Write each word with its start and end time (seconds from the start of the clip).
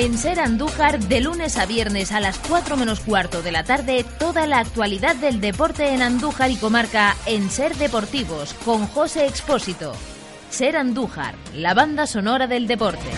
En 0.00 0.16
Ser 0.16 0.38
Andújar, 0.38 1.00
de 1.00 1.20
lunes 1.20 1.56
a 1.56 1.66
viernes 1.66 2.12
a 2.12 2.20
las 2.20 2.38
4 2.38 2.76
menos 2.76 3.00
cuarto 3.00 3.42
de 3.42 3.50
la 3.50 3.64
tarde, 3.64 4.04
toda 4.20 4.46
la 4.46 4.60
actualidad 4.60 5.16
del 5.16 5.40
deporte 5.40 5.92
en 5.92 6.02
Andújar 6.02 6.52
y 6.52 6.56
comarca 6.56 7.16
en 7.26 7.50
Ser 7.50 7.74
Deportivos, 7.74 8.54
con 8.64 8.86
José 8.86 9.26
Expósito. 9.26 9.94
Ser 10.50 10.76
Andújar, 10.76 11.34
la 11.52 11.74
banda 11.74 12.06
sonora 12.06 12.46
del 12.46 12.68
deporte. 12.68 13.10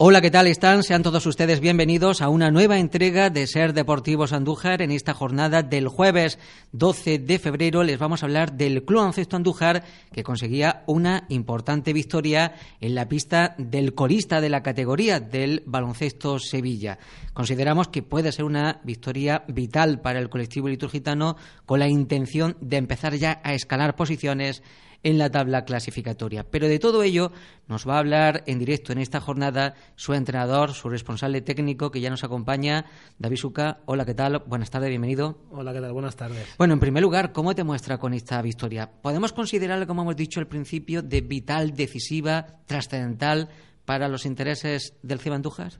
Hola, 0.00 0.20
¿qué 0.20 0.30
tal 0.30 0.46
están? 0.46 0.84
Sean 0.84 1.02
todos 1.02 1.26
ustedes 1.26 1.58
bienvenidos 1.58 2.22
a 2.22 2.28
una 2.28 2.52
nueva 2.52 2.78
entrega 2.78 3.30
de 3.30 3.48
Ser 3.48 3.72
Deportivos 3.72 4.32
Andújar. 4.32 4.80
En 4.80 4.92
esta 4.92 5.12
jornada 5.12 5.64
del 5.64 5.88
jueves 5.88 6.38
12 6.70 7.18
de 7.18 7.40
febrero 7.40 7.82
les 7.82 7.98
vamos 7.98 8.22
a 8.22 8.26
hablar 8.26 8.52
del 8.52 8.84
Club 8.84 9.00
Ancesto 9.00 9.34
Andújar 9.34 9.82
que 10.12 10.22
conseguía 10.22 10.84
una 10.86 11.24
importante 11.30 11.92
victoria 11.92 12.54
en 12.80 12.94
la 12.94 13.08
pista 13.08 13.56
del 13.58 13.96
corista 13.96 14.40
de 14.40 14.50
la 14.50 14.62
categoría 14.62 15.18
del 15.18 15.64
baloncesto 15.66 16.38
Sevilla. 16.38 17.00
Consideramos 17.38 17.86
que 17.86 18.02
puede 18.02 18.32
ser 18.32 18.44
una 18.44 18.80
victoria 18.82 19.44
vital 19.46 20.00
para 20.00 20.18
el 20.18 20.28
colectivo 20.28 20.68
liturgitano 20.68 21.36
con 21.66 21.78
la 21.78 21.86
intención 21.86 22.56
de 22.60 22.78
empezar 22.78 23.14
ya 23.14 23.40
a 23.44 23.54
escalar 23.54 23.94
posiciones 23.94 24.64
en 25.04 25.18
la 25.18 25.30
tabla 25.30 25.64
clasificatoria. 25.64 26.42
Pero 26.50 26.66
de 26.66 26.80
todo 26.80 27.04
ello 27.04 27.30
nos 27.68 27.86
va 27.86 27.94
a 27.94 27.98
hablar 28.00 28.42
en 28.48 28.58
directo 28.58 28.90
en 28.90 28.98
esta 28.98 29.20
jornada 29.20 29.76
su 29.94 30.14
entrenador, 30.14 30.72
su 30.72 30.88
responsable 30.88 31.40
técnico 31.40 31.92
que 31.92 32.00
ya 32.00 32.10
nos 32.10 32.24
acompaña, 32.24 32.86
David 33.20 33.36
Suca. 33.36 33.82
Hola, 33.86 34.04
¿qué 34.04 34.14
tal? 34.14 34.42
Buenas 34.44 34.70
tardes, 34.70 34.88
bienvenido. 34.88 35.38
Hola, 35.52 35.72
¿qué 35.72 35.80
tal? 35.80 35.92
Buenas 35.92 36.16
tardes. 36.16 36.44
Bueno, 36.58 36.74
en 36.74 36.80
primer 36.80 37.04
lugar, 37.04 37.30
¿cómo 37.30 37.54
te 37.54 37.62
muestra 37.62 37.98
con 37.98 38.14
esta 38.14 38.42
victoria? 38.42 38.90
¿Podemos 39.00 39.32
considerarla, 39.32 39.86
como 39.86 40.02
hemos 40.02 40.16
dicho 40.16 40.40
al 40.40 40.48
principio, 40.48 41.02
de 41.02 41.20
vital, 41.20 41.72
decisiva, 41.76 42.64
trascendental 42.66 43.48
para 43.84 44.08
los 44.08 44.26
intereses 44.26 44.94
del 45.04 45.20
Cibandújar? 45.20 45.74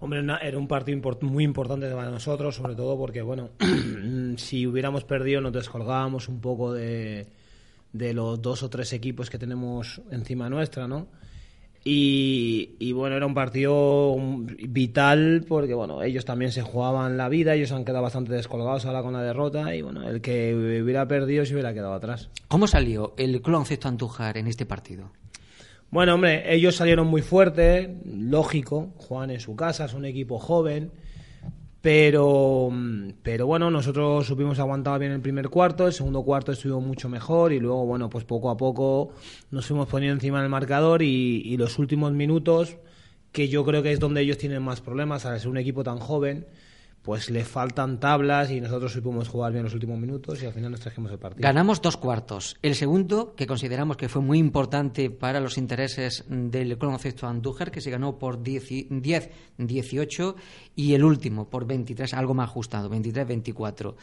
Hombre, 0.00 0.22
era 0.42 0.58
un 0.58 0.66
partido 0.66 0.98
muy 1.20 1.44
importante 1.44 1.90
para 1.90 2.10
nosotros, 2.10 2.56
sobre 2.56 2.74
todo 2.74 2.96
porque, 2.96 3.20
bueno, 3.20 3.50
si 4.36 4.66
hubiéramos 4.66 5.04
perdido 5.04 5.40
nos 5.42 5.52
descolgábamos 5.52 6.28
un 6.28 6.40
poco 6.40 6.72
de, 6.72 7.26
de 7.92 8.14
los 8.14 8.40
dos 8.40 8.62
o 8.62 8.70
tres 8.70 8.92
equipos 8.94 9.28
que 9.28 9.38
tenemos 9.38 10.00
encima 10.10 10.48
nuestra, 10.48 10.88
¿no? 10.88 11.08
Y, 11.82 12.92
bueno, 12.92 13.16
era 13.16 13.24
un 13.24 13.32
partido 13.32 14.14
vital 14.68 15.46
porque 15.48 15.72
bueno, 15.72 16.02
ellos 16.02 16.26
también 16.26 16.52
se 16.52 16.60
jugaban 16.60 17.16
la 17.16 17.30
vida, 17.30 17.54
ellos 17.54 17.72
han 17.72 17.86
quedado 17.86 18.02
bastante 18.02 18.34
descolgados 18.34 18.84
ahora 18.84 19.02
con 19.02 19.14
la 19.14 19.22
derrota 19.22 19.74
y 19.74 19.80
bueno, 19.80 20.06
el 20.06 20.20
que 20.20 20.54
hubiera 20.54 21.08
perdido 21.08 21.46
se 21.46 21.54
hubiera 21.54 21.72
quedado 21.72 21.94
atrás. 21.94 22.28
¿Cómo 22.48 22.66
salió 22.66 23.14
el 23.16 23.40
Club 23.40 23.56
Ancesto 23.56 23.88
Antujar 23.88 24.36
en 24.36 24.46
este 24.46 24.66
partido? 24.66 25.10
Bueno, 25.90 26.14
hombre, 26.14 26.54
ellos 26.54 26.76
salieron 26.76 27.08
muy 27.08 27.20
fuertes, 27.20 27.88
lógico, 28.04 28.92
juegan 28.96 29.30
en 29.30 29.40
su 29.40 29.56
casa, 29.56 29.86
es 29.86 29.92
un 29.92 30.04
equipo 30.04 30.38
joven, 30.38 30.92
pero, 31.80 32.70
pero 33.24 33.46
bueno, 33.48 33.72
nosotros 33.72 34.24
supimos 34.24 34.60
aguantar 34.60 35.00
bien 35.00 35.10
el 35.10 35.20
primer 35.20 35.48
cuarto, 35.48 35.88
el 35.88 35.92
segundo 35.92 36.22
cuarto 36.22 36.52
estuvo 36.52 36.80
mucho 36.80 37.08
mejor 37.08 37.52
y 37.52 37.58
luego, 37.58 37.86
bueno, 37.86 38.08
pues 38.08 38.24
poco 38.24 38.50
a 38.50 38.56
poco 38.56 39.10
nos 39.50 39.66
fuimos 39.66 39.88
poniendo 39.88 40.14
encima 40.14 40.40
del 40.40 40.48
marcador 40.48 41.02
y, 41.02 41.42
y 41.44 41.56
los 41.56 41.76
últimos 41.80 42.12
minutos, 42.12 42.76
que 43.32 43.48
yo 43.48 43.64
creo 43.64 43.82
que 43.82 43.90
es 43.90 43.98
donde 43.98 44.20
ellos 44.20 44.38
tienen 44.38 44.62
más 44.62 44.80
problemas, 44.80 45.26
al 45.26 45.40
ser 45.40 45.48
un 45.48 45.56
equipo 45.56 45.82
tan 45.82 45.98
joven, 45.98 46.46
pues 47.02 47.30
le 47.30 47.44
faltan 47.44 47.98
tablas 47.98 48.50
y 48.50 48.60
nosotros 48.60 48.92
supimos 48.92 49.28
jugar 49.28 49.52
bien 49.52 49.64
los 49.64 49.72
últimos 49.74 49.98
minutos 49.98 50.42
y 50.42 50.46
al 50.46 50.52
final 50.52 50.70
nos 50.72 50.80
trajimos 50.80 51.10
el 51.10 51.18
partido. 51.18 51.42
Ganamos 51.42 51.80
dos 51.80 51.96
cuartos. 51.96 52.56
El 52.62 52.74
segundo, 52.74 53.34
que 53.34 53.46
consideramos 53.46 53.96
que 53.96 54.08
fue 54.08 54.20
muy 54.20 54.38
importante 54.38 55.10
para 55.10 55.40
los 55.40 55.56
intereses 55.56 56.24
del 56.28 56.76
Club 56.76 56.98
Andújar, 57.22 57.70
que 57.70 57.80
se 57.80 57.90
ganó 57.90 58.18
por 58.18 58.42
10-18, 58.42 60.34
y 60.76 60.94
el 60.94 61.04
último 61.04 61.48
por 61.48 61.66
23, 61.66 62.12
algo 62.14 62.34
más 62.34 62.50
ajustado, 62.50 62.90
23-24. 62.90 63.94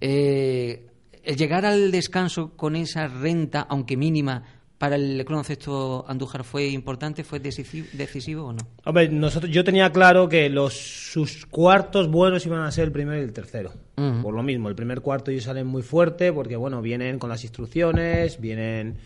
Eh, 0.00 0.86
el 1.24 1.36
llegar 1.36 1.64
al 1.64 1.90
descanso 1.90 2.52
con 2.56 2.76
esa 2.76 3.08
renta, 3.08 3.66
aunque 3.68 3.96
mínima, 3.96 4.53
para 4.78 4.96
el 4.96 5.24
crononcesto 5.24 6.04
Andújar 6.08 6.44
fue 6.44 6.66
importante, 6.66 7.24
fue 7.24 7.40
decisivo, 7.40 8.46
o 8.46 8.52
no? 8.52 8.66
Hombre, 8.84 9.08
nosotros, 9.08 9.50
yo 9.50 9.64
tenía 9.64 9.90
claro 9.92 10.28
que 10.28 10.48
los 10.48 10.74
sus 10.74 11.46
cuartos 11.46 12.10
buenos 12.10 12.44
iban 12.46 12.62
a 12.62 12.70
ser 12.72 12.84
el 12.84 12.92
primero 12.92 13.20
y 13.20 13.24
el 13.24 13.32
tercero. 13.32 13.72
Por 13.94 14.34
lo 14.34 14.42
mismo, 14.42 14.68
el 14.68 14.74
primer 14.74 15.00
cuarto 15.00 15.30
ellos 15.30 15.44
salen 15.44 15.68
muy 15.68 15.82
fuerte 15.82 16.32
porque, 16.32 16.56
bueno, 16.56 16.82
vienen 16.82 17.18
con 17.18 17.30
las 17.30 17.44
instrucciones, 17.44 18.40
vienen... 18.40 18.96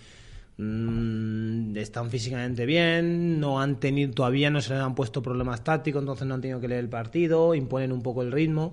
Mm, 0.61 1.77
están 1.77 2.11
físicamente 2.11 2.67
bien, 2.67 3.39
no 3.39 3.61
han 3.61 3.79
tenido, 3.79 4.13
todavía 4.13 4.51
no 4.51 4.61
se 4.61 4.75
les 4.75 4.83
han 4.83 4.97
puesto 4.97 5.23
problemas 5.23 5.63
tácticos, 5.63 6.03
entonces 6.03 6.27
no 6.27 6.35
han 6.35 6.41
tenido 6.41 6.61
que 6.61 6.67
leer 6.67 6.81
el 6.81 6.89
partido, 6.89 7.55
imponen 7.55 7.93
un 7.93 8.03
poco 8.03 8.23
el 8.23 8.33
ritmo. 8.33 8.73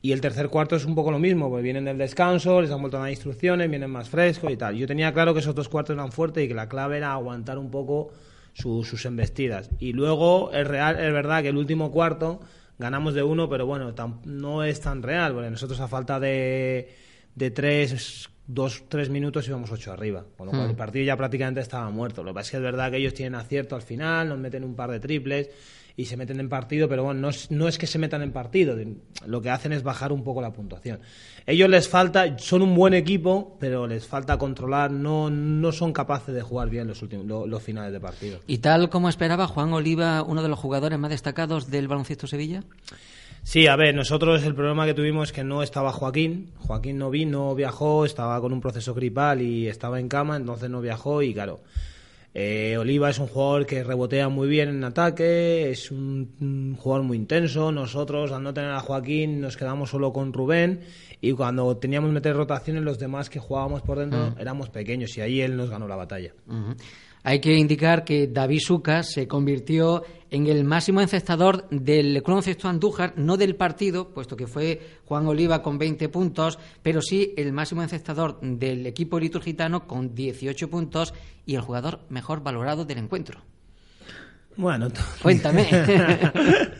Y 0.00 0.12
el 0.12 0.20
tercer 0.20 0.48
cuarto 0.48 0.76
es 0.76 0.84
un 0.84 0.94
poco 0.94 1.10
lo 1.10 1.18
mismo, 1.18 1.50
pues 1.50 1.62
vienen 1.62 1.84
del 1.84 1.98
descanso, 1.98 2.60
les 2.60 2.70
han 2.70 2.80
vuelto 2.80 2.98
a 2.98 3.00
dar 3.00 3.10
instrucciones, 3.10 3.68
vienen 3.68 3.90
más 3.90 4.08
frescos 4.08 4.52
y 4.52 4.56
tal. 4.56 4.76
Yo 4.76 4.86
tenía 4.86 5.12
claro 5.12 5.34
que 5.34 5.40
esos 5.40 5.54
dos 5.54 5.68
cuartos 5.68 5.94
eran 5.94 6.12
fuertes 6.12 6.44
y 6.44 6.48
que 6.48 6.54
la 6.54 6.68
clave 6.68 6.98
era 6.98 7.12
aguantar 7.12 7.58
un 7.58 7.70
poco 7.70 8.12
sus 8.52 9.04
embestidas. 9.04 9.70
Y 9.78 9.92
luego 9.92 10.52
es 10.52 10.66
real, 10.66 10.98
es 11.00 11.12
verdad 11.12 11.42
que 11.42 11.48
el 11.48 11.56
último 11.56 11.90
cuarto 11.90 12.40
ganamos 12.78 13.14
de 13.14 13.22
uno, 13.22 13.48
pero 13.48 13.66
bueno, 13.66 13.92
no 14.24 14.64
es 14.64 14.80
tan 14.80 15.02
real, 15.02 15.34
porque 15.34 15.50
nosotros 15.50 15.80
a 15.80 15.88
falta 15.88 16.20
de, 16.20 16.94
de 17.34 17.50
tres, 17.50 18.30
dos, 18.48 18.84
tres 18.88 19.10
minutos 19.10 19.46
íbamos 19.46 19.70
ocho 19.70 19.92
arriba. 19.92 20.24
Con 20.36 20.46
lo 20.46 20.52
cual 20.52 20.66
hmm. 20.66 20.70
el 20.70 20.76
partido 20.76 21.04
ya 21.04 21.16
prácticamente 21.16 21.60
estaba 21.60 21.88
muerto. 21.90 22.24
Lo 22.24 22.32
que 22.32 22.34
pasa 22.34 22.46
es 22.46 22.50
que 22.50 22.56
es 22.56 22.62
verdad 22.64 22.90
que 22.90 22.96
ellos 22.96 23.14
tienen 23.14 23.36
acierto 23.36 23.76
al 23.76 23.82
final, 23.82 24.28
nos 24.28 24.38
meten 24.38 24.64
un 24.64 24.74
par 24.74 24.90
de 24.90 24.98
triples 24.98 25.50
y 25.98 26.04
se 26.04 26.16
meten 26.16 26.38
en 26.38 26.48
partido, 26.48 26.88
pero 26.88 27.02
bueno, 27.02 27.20
no 27.20 27.28
es, 27.28 27.50
no 27.50 27.66
es 27.66 27.76
que 27.76 27.88
se 27.88 27.98
metan 27.98 28.22
en 28.22 28.30
partido, 28.30 28.76
lo 29.26 29.42
que 29.42 29.50
hacen 29.50 29.72
es 29.72 29.82
bajar 29.82 30.12
un 30.12 30.22
poco 30.22 30.40
la 30.40 30.52
puntuación. 30.52 31.00
Ellos 31.44 31.68
les 31.68 31.88
falta, 31.88 32.38
son 32.38 32.62
un 32.62 32.72
buen 32.76 32.94
equipo, 32.94 33.56
pero 33.58 33.84
les 33.88 34.06
falta 34.06 34.38
controlar, 34.38 34.92
no, 34.92 35.28
no 35.28 35.72
son 35.72 35.92
capaces 35.92 36.32
de 36.32 36.40
jugar 36.40 36.70
bien 36.70 36.86
los, 36.86 37.02
últimos, 37.02 37.26
los, 37.26 37.62
finales 37.64 37.92
de 37.92 37.98
partido. 37.98 38.38
¿Y 38.46 38.58
tal 38.58 38.90
como 38.90 39.08
esperaba 39.08 39.48
Juan 39.48 39.72
Oliva, 39.72 40.22
uno 40.22 40.40
de 40.40 40.48
los 40.48 40.60
jugadores 40.60 40.96
más 41.00 41.10
destacados 41.10 41.68
del 41.68 41.88
baloncesto 41.88 42.28
Sevilla? 42.28 42.62
Sí, 43.42 43.66
a 43.66 43.76
ver, 43.76 43.94
nosotros 43.94 44.44
el 44.44 44.54
problema 44.54 44.84
que 44.84 44.94
tuvimos 44.94 45.28
es 45.28 45.32
que 45.32 45.44
no 45.44 45.62
estaba 45.62 45.92
Joaquín. 45.92 46.50
Joaquín 46.58 46.98
no 46.98 47.10
vino, 47.10 47.54
viajó, 47.54 48.04
estaba 48.04 48.40
con 48.40 48.52
un 48.52 48.60
proceso 48.60 48.94
gripal 48.94 49.40
y 49.40 49.68
estaba 49.68 49.98
en 50.00 50.08
cama, 50.08 50.36
entonces 50.36 50.68
no 50.68 50.80
viajó 50.80 51.22
y 51.22 51.32
claro, 51.32 51.60
eh, 52.34 52.76
Oliva 52.78 53.10
es 53.10 53.18
un 53.18 53.26
jugador 53.26 53.66
que 53.66 53.82
rebotea 53.82 54.28
muy 54.28 54.48
bien 54.48 54.68
en 54.68 54.84
ataque, 54.84 55.70
es 55.70 55.90
un, 55.90 56.76
jugador 56.78 57.04
muy 57.04 57.16
intenso. 57.16 57.72
Nosotros, 57.72 58.30
al 58.32 58.42
no 58.42 58.54
tener 58.54 58.70
a 58.70 58.80
Joaquín, 58.80 59.40
nos 59.40 59.56
quedamos 59.56 59.90
solo 59.90 60.12
con 60.12 60.32
Rubén. 60.32 60.80
Y 61.20 61.32
cuando 61.32 61.76
teníamos 61.78 62.10
que 62.10 62.14
meter 62.14 62.36
rotaciones, 62.36 62.84
los 62.84 62.98
demás 62.98 63.28
que 63.28 63.40
jugábamos 63.40 63.82
por 63.82 63.98
dentro 63.98 64.30
mm. 64.30 64.40
éramos 64.40 64.68
pequeños 64.68 65.16
y 65.16 65.20
ahí 65.20 65.40
él 65.40 65.56
nos 65.56 65.68
ganó 65.68 65.88
la 65.88 65.96
batalla. 65.96 66.32
Hay 67.22 67.40
que 67.40 67.54
indicar 67.54 68.04
que 68.04 68.28
David 68.28 68.60
Suca 68.60 69.02
se 69.02 69.26
convirtió 69.26 70.04
en 70.30 70.46
el 70.46 70.64
máximo 70.64 71.00
encestador 71.00 71.68
del 71.70 72.22
Club 72.22 72.44
Andújar, 72.64 73.14
no 73.16 73.36
del 73.36 73.56
partido, 73.56 74.10
puesto 74.10 74.36
que 74.36 74.46
fue 74.46 74.80
Juan 75.06 75.26
Oliva 75.26 75.62
con 75.62 75.78
20 75.78 76.08
puntos, 76.08 76.58
pero 76.82 77.00
sí 77.00 77.34
el 77.36 77.52
máximo 77.52 77.82
encestador 77.82 78.38
del 78.40 78.86
equipo 78.86 79.18
liturgitano 79.18 79.86
con 79.86 80.14
18 80.14 80.68
puntos 80.68 81.14
y 81.46 81.54
el 81.54 81.62
jugador 81.62 82.00
mejor 82.08 82.42
valorado 82.42 82.84
del 82.84 82.98
encuentro. 82.98 83.40
Bueno, 84.56 84.88
cuéntame. 85.22 85.66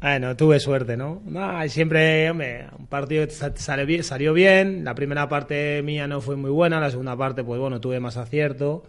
bueno, 0.00 0.36
tuve 0.36 0.60
suerte, 0.60 0.96
¿no? 0.96 1.22
siempre, 1.68 2.30
hombre, 2.30 2.68
un 2.78 2.86
partido 2.86 3.26
salió 3.28 3.86
bien, 3.86 4.04
salió 4.04 4.32
bien. 4.32 4.84
La 4.84 4.94
primera 4.94 5.28
parte 5.28 5.82
mía 5.82 6.06
no 6.06 6.20
fue 6.20 6.36
muy 6.36 6.50
buena, 6.50 6.80
la 6.80 6.90
segunda 6.90 7.16
parte, 7.16 7.44
pues 7.44 7.60
bueno, 7.60 7.80
tuve 7.80 8.00
más 8.00 8.16
acierto 8.16 8.84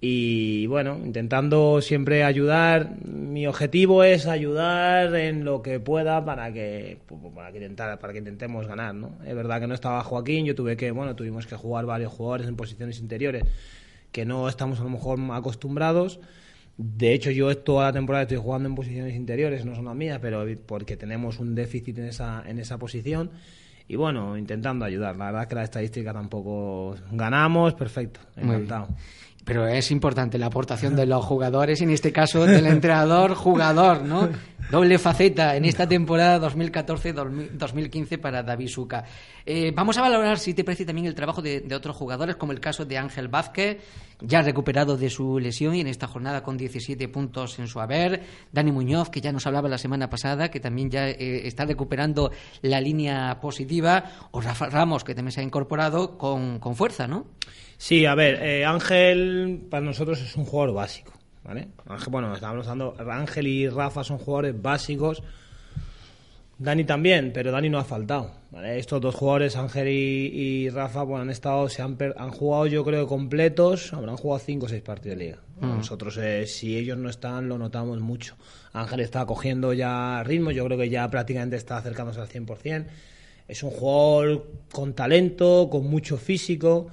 y 0.00 0.66
bueno, 0.66 0.96
intentando 1.04 1.80
siempre 1.80 2.22
ayudar. 2.22 2.96
Mi 3.04 3.46
objetivo 3.48 4.04
es 4.04 4.26
ayudar 4.26 5.14
en 5.16 5.44
lo 5.44 5.60
que 5.60 5.80
pueda 5.80 6.24
para 6.24 6.52
que 6.52 6.98
para 7.34 7.50
que, 7.50 7.58
intentar, 7.58 7.98
para 7.98 8.12
que 8.12 8.20
intentemos 8.20 8.66
ganar, 8.66 8.94
¿no? 8.94 9.18
Es 9.26 9.34
verdad 9.34 9.60
que 9.60 9.66
no 9.66 9.74
estaba 9.74 10.04
Joaquín, 10.04 10.46
yo 10.46 10.54
tuve 10.54 10.76
que, 10.76 10.92
bueno, 10.92 11.16
tuvimos 11.16 11.46
que 11.46 11.56
jugar 11.56 11.84
varios 11.86 12.12
jugadores 12.12 12.46
en 12.46 12.54
posiciones 12.54 13.00
interiores 13.00 13.44
que 14.12 14.24
no 14.24 14.48
estamos 14.48 14.80
a 14.80 14.84
lo 14.84 14.90
mejor 14.90 15.18
acostumbrados. 15.32 16.20
De 16.76 17.12
hecho, 17.12 17.32
yo 17.32 17.56
toda 17.58 17.86
la 17.86 17.92
temporada 17.92 18.22
estoy 18.22 18.38
jugando 18.38 18.68
en 18.68 18.76
posiciones 18.76 19.16
interiores, 19.16 19.64
no 19.64 19.74
son 19.74 19.86
las 19.86 19.96
mías, 19.96 20.20
pero 20.22 20.46
porque 20.64 20.96
tenemos 20.96 21.40
un 21.40 21.56
déficit 21.56 21.98
en 21.98 22.04
esa, 22.04 22.44
en 22.46 22.60
esa 22.60 22.78
posición. 22.78 23.30
Y 23.88 23.96
bueno, 23.96 24.36
intentando 24.36 24.84
ayudar. 24.84 25.16
La 25.16 25.26
verdad 25.26 25.42
es 25.42 25.48
que 25.48 25.54
la 25.56 25.64
estadística 25.64 26.12
tampoco 26.12 26.94
ganamos, 27.10 27.74
perfecto, 27.74 28.20
encantado 28.36 28.88
pero 29.48 29.66
es 29.66 29.90
importante 29.90 30.36
la 30.36 30.44
aportación 30.44 30.94
de 30.94 31.06
los 31.06 31.24
jugadores, 31.24 31.80
en 31.80 31.88
este 31.88 32.12
caso 32.12 32.44
del 32.44 32.66
entrenador 32.66 33.34
jugador, 33.34 34.02
¿no? 34.02 34.28
Doble 34.70 34.98
faceta 34.98 35.56
en 35.56 35.64
esta 35.64 35.88
temporada 35.88 36.38
2014-2015 36.50 38.20
para 38.20 38.42
David 38.42 38.68
Suca. 38.68 39.04
Eh, 39.46 39.72
vamos 39.74 39.96
a 39.96 40.02
valorar, 40.02 40.38
si 40.38 40.52
te 40.52 40.64
parece, 40.64 40.84
también 40.84 41.06
el 41.06 41.14
trabajo 41.14 41.40
de, 41.40 41.66
otros 41.74 41.96
jugadores, 41.96 42.36
como 42.36 42.52
el 42.52 42.60
caso 42.60 42.84
de 42.84 42.98
Ángel 42.98 43.28
Vázquez, 43.28 43.78
ya 44.20 44.42
recuperado 44.42 44.98
de 44.98 45.08
su 45.08 45.38
lesión 45.38 45.74
y 45.74 45.80
en 45.80 45.86
esta 45.86 46.06
jornada 46.06 46.42
con 46.42 46.58
17 46.58 47.08
puntos 47.08 47.58
en 47.58 47.68
su 47.68 47.80
haber. 47.80 48.20
Dani 48.52 48.70
Muñoz, 48.70 49.08
que 49.08 49.22
ya 49.22 49.32
nos 49.32 49.46
hablaba 49.46 49.66
la 49.70 49.78
semana 49.78 50.10
pasada, 50.10 50.50
que 50.50 50.60
también 50.60 50.90
ya 50.90 51.08
eh, 51.08 51.46
está 51.46 51.64
recuperando 51.64 52.30
la 52.60 52.82
línea 52.82 53.40
positiva. 53.40 54.28
O 54.30 54.42
Rafa 54.42 54.68
Ramos, 54.68 55.04
que 55.04 55.14
también 55.14 55.32
se 55.32 55.40
ha 55.40 55.44
incorporado 55.44 56.18
con, 56.18 56.58
con 56.58 56.76
fuerza, 56.76 57.06
¿no? 57.06 57.24
Sí, 57.78 58.06
a 58.06 58.16
ver, 58.16 58.42
eh, 58.42 58.64
Ángel 58.64 59.66
para 59.70 59.84
nosotros 59.84 60.20
es 60.20 60.36
un 60.36 60.44
jugador 60.44 60.74
básico, 60.74 61.12
¿vale? 61.44 61.68
Ángel, 61.86 62.08
bueno, 62.10 62.34
estamos 62.34 62.66
hablando, 62.66 62.96
Ángel 63.08 63.46
y 63.46 63.68
Rafa 63.68 64.02
son 64.02 64.18
jugadores 64.18 64.60
básicos. 64.60 65.22
Dani 66.58 66.82
también, 66.82 67.30
pero 67.32 67.52
Dani 67.52 67.68
no 67.68 67.78
ha 67.78 67.84
faltado. 67.84 68.32
¿vale? 68.50 68.80
Estos 68.80 69.00
dos 69.00 69.14
jugadores, 69.14 69.54
Ángel 69.54 69.86
y, 69.88 70.68
Rafa, 70.70 71.04
bueno, 71.04 71.22
han 71.22 71.30
estado, 71.30 71.68
se 71.68 71.80
han, 71.80 71.96
han 72.16 72.30
jugado 72.30 72.66
yo 72.66 72.84
creo 72.84 73.06
completos, 73.06 73.92
habrán 73.92 74.16
jugado 74.16 74.40
cinco 74.44 74.66
o 74.66 74.68
seis 74.68 74.82
partidos 74.82 75.16
de 75.16 75.24
liga. 75.24 75.38
Mm. 75.60 75.76
Nosotros, 75.76 76.18
eh, 76.20 76.48
si 76.48 76.76
ellos 76.76 76.98
no 76.98 77.08
están, 77.08 77.48
lo 77.48 77.58
notamos 77.58 78.00
mucho. 78.00 78.36
Ángel 78.72 78.98
está 78.98 79.24
cogiendo 79.24 79.72
ya 79.72 80.24
ritmo, 80.24 80.50
yo 80.50 80.64
creo 80.64 80.78
que 80.78 80.90
ya 80.90 81.08
prácticamente 81.08 81.54
está 81.54 81.76
acercándose 81.76 82.20
al 82.20 82.28
100%. 82.28 82.86
Es 83.46 83.62
un 83.62 83.70
jugador 83.70 84.46
con 84.72 84.94
talento, 84.94 85.68
con 85.70 85.88
mucho 85.88 86.16
físico 86.16 86.88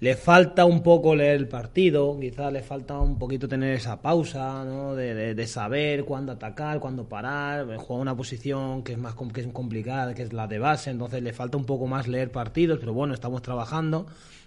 le 0.00 0.16
falta 0.16 0.64
un 0.64 0.82
poco 0.82 1.14
leer 1.14 1.36
el 1.36 1.48
partido, 1.48 2.18
quizás 2.18 2.50
le 2.50 2.62
falta 2.62 2.98
un 2.98 3.18
poquito 3.18 3.46
tener 3.46 3.74
esa 3.74 4.00
pausa, 4.00 4.64
¿no? 4.64 4.94
de, 4.96 5.46
saber 5.46 6.06
cuándo 6.06 6.32
atacar, 6.32 6.80
cuándo 6.80 7.06
parar, 7.06 7.66
juega 7.76 8.00
una 8.00 8.16
posición 8.16 8.82
que 8.82 8.92
es 8.92 8.98
más 8.98 9.14
que 9.34 9.42
es 9.42 9.46
complicada, 9.48 10.14
que 10.14 10.22
es 10.22 10.32
la 10.32 10.46
de 10.46 10.58
base, 10.58 10.90
entonces 10.90 11.22
le 11.22 11.34
falta 11.34 11.58
un 11.58 11.66
poco 11.66 11.86
más 11.86 12.08
leer 12.08 12.32
partidos, 12.32 12.78
pero 12.80 12.94
bueno, 12.94 13.12
estamos 13.12 13.42
trabajando. 13.42 14.06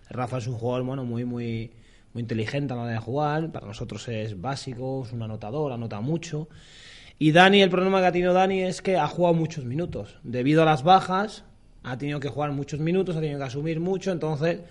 Rafa 0.10 0.40
es 0.40 0.48
un 0.48 0.56
jugador 0.56 0.86
bueno, 0.86 1.06
muy, 1.06 1.24
muy, 1.24 1.72
muy 2.14 2.22
inteligente 2.22 2.74
a 2.74 2.76
la 2.76 2.84
hora 2.84 2.92
de 2.94 2.98
jugar, 2.98 3.52
para 3.52 3.68
nosotros 3.68 4.08
es 4.08 4.42
básico, 4.42 5.04
es 5.06 5.14
un 5.14 5.22
anotador, 5.22 5.72
anota 5.72 6.02
mucho. 6.02 6.50
Y 7.20 7.32
Dani, 7.32 7.62
el 7.62 7.70
problema 7.70 8.02
que 8.02 8.08
ha 8.08 8.12
tenido 8.12 8.34
Dani 8.34 8.64
es 8.64 8.82
que 8.82 8.98
ha 8.98 9.08
jugado 9.08 9.36
muchos 9.36 9.66
minutos. 9.66 10.18
Debido 10.24 10.64
a 10.64 10.66
las 10.66 10.82
bajas, 10.82 11.46
ha 11.84 11.96
tenido 12.00 12.20
que 12.20 12.30
jugar 12.30 12.52
muchos 12.54 12.80
minutos, 12.80 13.16
ha 13.16 13.22
tenido 13.22 13.38
que 13.38 13.46
asumir 13.46 13.80
mucho, 13.80 14.12
entonces 14.12 14.62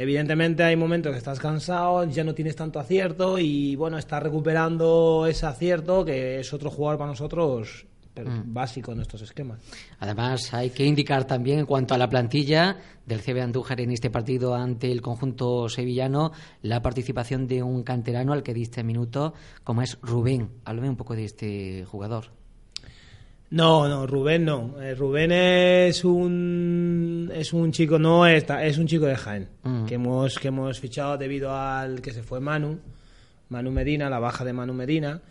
Evidentemente 0.00 0.62
hay 0.62 0.76
momentos 0.76 1.10
que 1.10 1.18
estás 1.18 1.40
cansado, 1.40 2.04
ya 2.04 2.22
no 2.22 2.32
tienes 2.32 2.54
tanto 2.54 2.78
acierto 2.78 3.36
y 3.36 3.74
bueno, 3.74 3.98
estás 3.98 4.22
recuperando 4.22 5.26
ese 5.26 5.44
acierto 5.44 6.04
que 6.04 6.38
es 6.38 6.52
otro 6.52 6.70
jugador 6.70 6.98
para 6.98 7.10
nosotros 7.10 7.84
mm. 8.14 8.54
básico 8.54 8.92
en 8.92 9.00
estos 9.00 9.22
esquemas. 9.22 9.58
Además, 9.98 10.54
hay 10.54 10.70
que 10.70 10.84
indicar 10.84 11.24
también 11.24 11.58
en 11.58 11.66
cuanto 11.66 11.94
a 11.94 11.98
la 11.98 12.08
plantilla 12.08 12.76
del 13.04 13.22
CB 13.22 13.40
Andújar 13.40 13.80
en 13.80 13.90
este 13.90 14.08
partido 14.08 14.54
ante 14.54 14.92
el 14.92 15.02
conjunto 15.02 15.68
sevillano, 15.68 16.30
la 16.62 16.80
participación 16.80 17.48
de 17.48 17.64
un 17.64 17.82
canterano 17.82 18.32
al 18.32 18.44
que 18.44 18.54
diste 18.54 18.84
minuto, 18.84 19.34
como 19.64 19.82
es 19.82 19.98
Rubén. 20.00 20.48
Háblame 20.64 20.90
un 20.90 20.96
poco 20.96 21.16
de 21.16 21.24
este 21.24 21.84
jugador. 21.86 22.37
No, 23.50 23.88
no, 23.88 24.06
Rubén 24.06 24.44
no. 24.44 24.80
Eh, 24.80 24.94
Rubén 24.94 25.32
es 25.32 26.04
un 26.04 27.30
es 27.34 27.52
un 27.52 27.72
chico 27.72 27.98
no 27.98 28.26
es, 28.26 28.44
es 28.62 28.78
un 28.78 28.86
chico 28.86 29.06
de 29.06 29.16
Jaén 29.16 29.48
mm. 29.62 29.86
que 29.86 29.94
hemos 29.94 30.38
que 30.38 30.48
hemos 30.48 30.78
fichado 30.78 31.16
debido 31.16 31.54
al 31.54 32.02
que 32.02 32.12
se 32.12 32.22
fue 32.22 32.40
Manu, 32.40 32.78
Manu 33.48 33.70
Medina, 33.70 34.10
la 34.10 34.18
baja 34.18 34.44
de 34.44 34.52
Manu 34.52 34.74
Medina 34.74 35.22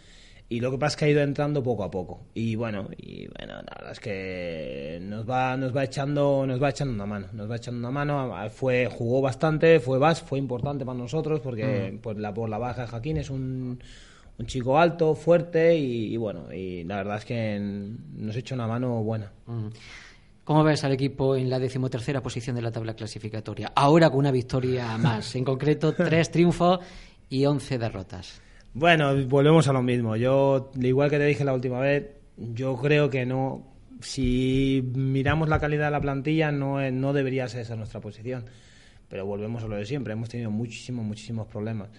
y 0.49 0.61
lo 0.61 0.71
que 0.71 0.77
pasa 0.77 0.93
es 0.93 0.95
que 0.97 1.05
ha 1.05 1.09
ido 1.09 1.21
entrando 1.21 1.61
poco 1.61 1.83
a 1.83 1.91
poco 1.91 2.21
y 2.33 2.55
bueno 2.55 2.89
y 2.97 3.27
bueno 3.27 3.55
la 3.55 3.75
verdad 3.75 3.91
es 3.91 3.99
que 3.99 4.99
nos 5.01 5.29
va 5.29 5.57
nos 5.57 5.75
va 5.75 5.83
echando 5.83 6.45
nos 6.47 6.61
va 6.61 6.69
echando 6.69 6.93
una 6.93 7.05
mano 7.05 7.27
nos 7.33 7.51
va 7.51 7.57
echando 7.57 7.79
una 7.79 7.91
mano 7.91 8.49
fue 8.49 8.87
jugó 8.87 9.21
bastante 9.21 9.79
fue 9.79 9.99
fue 10.15 10.39
importante 10.39 10.85
para 10.85 10.97
nosotros 10.97 11.41
porque 11.41 11.91
mm. 11.93 11.97
pues 11.97 12.17
la 12.17 12.33
por 12.33 12.49
la 12.49 12.57
baja 12.57 12.83
de 12.83 12.87
Jaquín 12.87 13.17
es 13.17 13.29
un 13.29 13.79
un 14.39 14.45
chico 14.45 14.77
alto, 14.77 15.15
fuerte 15.15 15.75
y, 15.75 16.15
bueno, 16.17 16.51
y 16.53 16.83
la 16.83 16.97
verdad 16.97 17.17
es 17.17 17.25
que 17.25 17.59
nos 17.59 18.35
ha 18.35 18.39
hecho 18.39 18.55
una 18.55 18.67
mano 18.67 19.03
buena. 19.03 19.31
¿Cómo 20.43 20.63
ves 20.63 20.83
al 20.83 20.93
equipo 20.93 21.35
en 21.35 21.49
la 21.49 21.59
decimotercera 21.59 22.21
posición 22.21 22.55
de 22.55 22.61
la 22.61 22.71
tabla 22.71 22.93
clasificatoria? 22.93 23.73
Ahora 23.75 24.09
con 24.09 24.19
una 24.19 24.31
victoria 24.31 24.97
más, 24.99 25.35
en 25.35 25.43
concreto 25.43 25.93
tres 25.93 26.31
triunfos 26.31 26.79
y 27.29 27.45
once 27.45 27.77
derrotas. 27.77 28.41
Bueno, 28.73 29.13
volvemos 29.25 29.67
a 29.67 29.73
lo 29.73 29.81
mismo. 29.81 30.15
Yo, 30.15 30.71
igual 30.79 31.09
que 31.09 31.17
te 31.17 31.25
dije 31.25 31.43
la 31.43 31.53
última 31.53 31.79
vez, 31.79 32.11
yo 32.37 32.77
creo 32.77 33.09
que 33.09 33.25
no. 33.25 33.75
Si 33.99 34.83
miramos 34.93 35.49
la 35.49 35.59
calidad 35.59 35.85
de 35.85 35.91
la 35.91 36.01
plantilla, 36.01 36.51
no, 36.51 36.79
no 36.91 37.11
debería 37.11 37.47
ser 37.47 37.61
esa 37.61 37.75
nuestra 37.75 37.99
posición. 37.99 38.45
Pero 39.09 39.25
volvemos 39.25 39.63
a 39.63 39.67
lo 39.67 39.75
de 39.75 39.85
siempre. 39.85 40.13
Hemos 40.13 40.29
tenido 40.29 40.51
muchísimos, 40.51 41.03
muchísimos 41.03 41.47
problemas. 41.47 41.89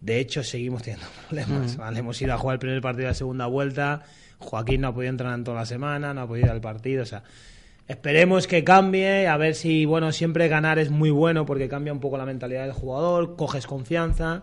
De 0.00 0.20
hecho, 0.20 0.42
seguimos 0.42 0.82
teniendo 0.82 1.06
problemas. 1.28 1.76
Mm. 1.78 1.96
Hemos 1.96 2.20
ido 2.22 2.34
a 2.34 2.38
jugar 2.38 2.54
el 2.54 2.60
primer 2.60 2.80
partido 2.80 3.04
de 3.04 3.10
la 3.10 3.14
segunda 3.14 3.46
vuelta. 3.46 4.02
Joaquín 4.38 4.82
no 4.82 4.88
ha 4.88 4.94
podido 4.94 5.10
entrenar 5.10 5.38
en 5.38 5.44
toda 5.44 5.58
la 5.58 5.66
semana, 5.66 6.12
no 6.12 6.22
ha 6.22 6.26
podido 6.26 6.46
ir 6.46 6.52
al 6.52 6.60
partido. 6.60 7.02
O 7.02 7.06
sea, 7.06 7.22
esperemos 7.88 8.46
que 8.46 8.64
cambie. 8.64 9.26
A 9.28 9.36
ver 9.36 9.54
si, 9.54 9.84
bueno, 9.84 10.12
siempre 10.12 10.48
ganar 10.48 10.78
es 10.78 10.90
muy 10.90 11.10
bueno 11.10 11.46
porque 11.46 11.68
cambia 11.68 11.92
un 11.92 12.00
poco 12.00 12.18
la 12.18 12.26
mentalidad 12.26 12.62
del 12.62 12.72
jugador, 12.72 13.36
coges 13.36 13.66
confianza. 13.66 14.42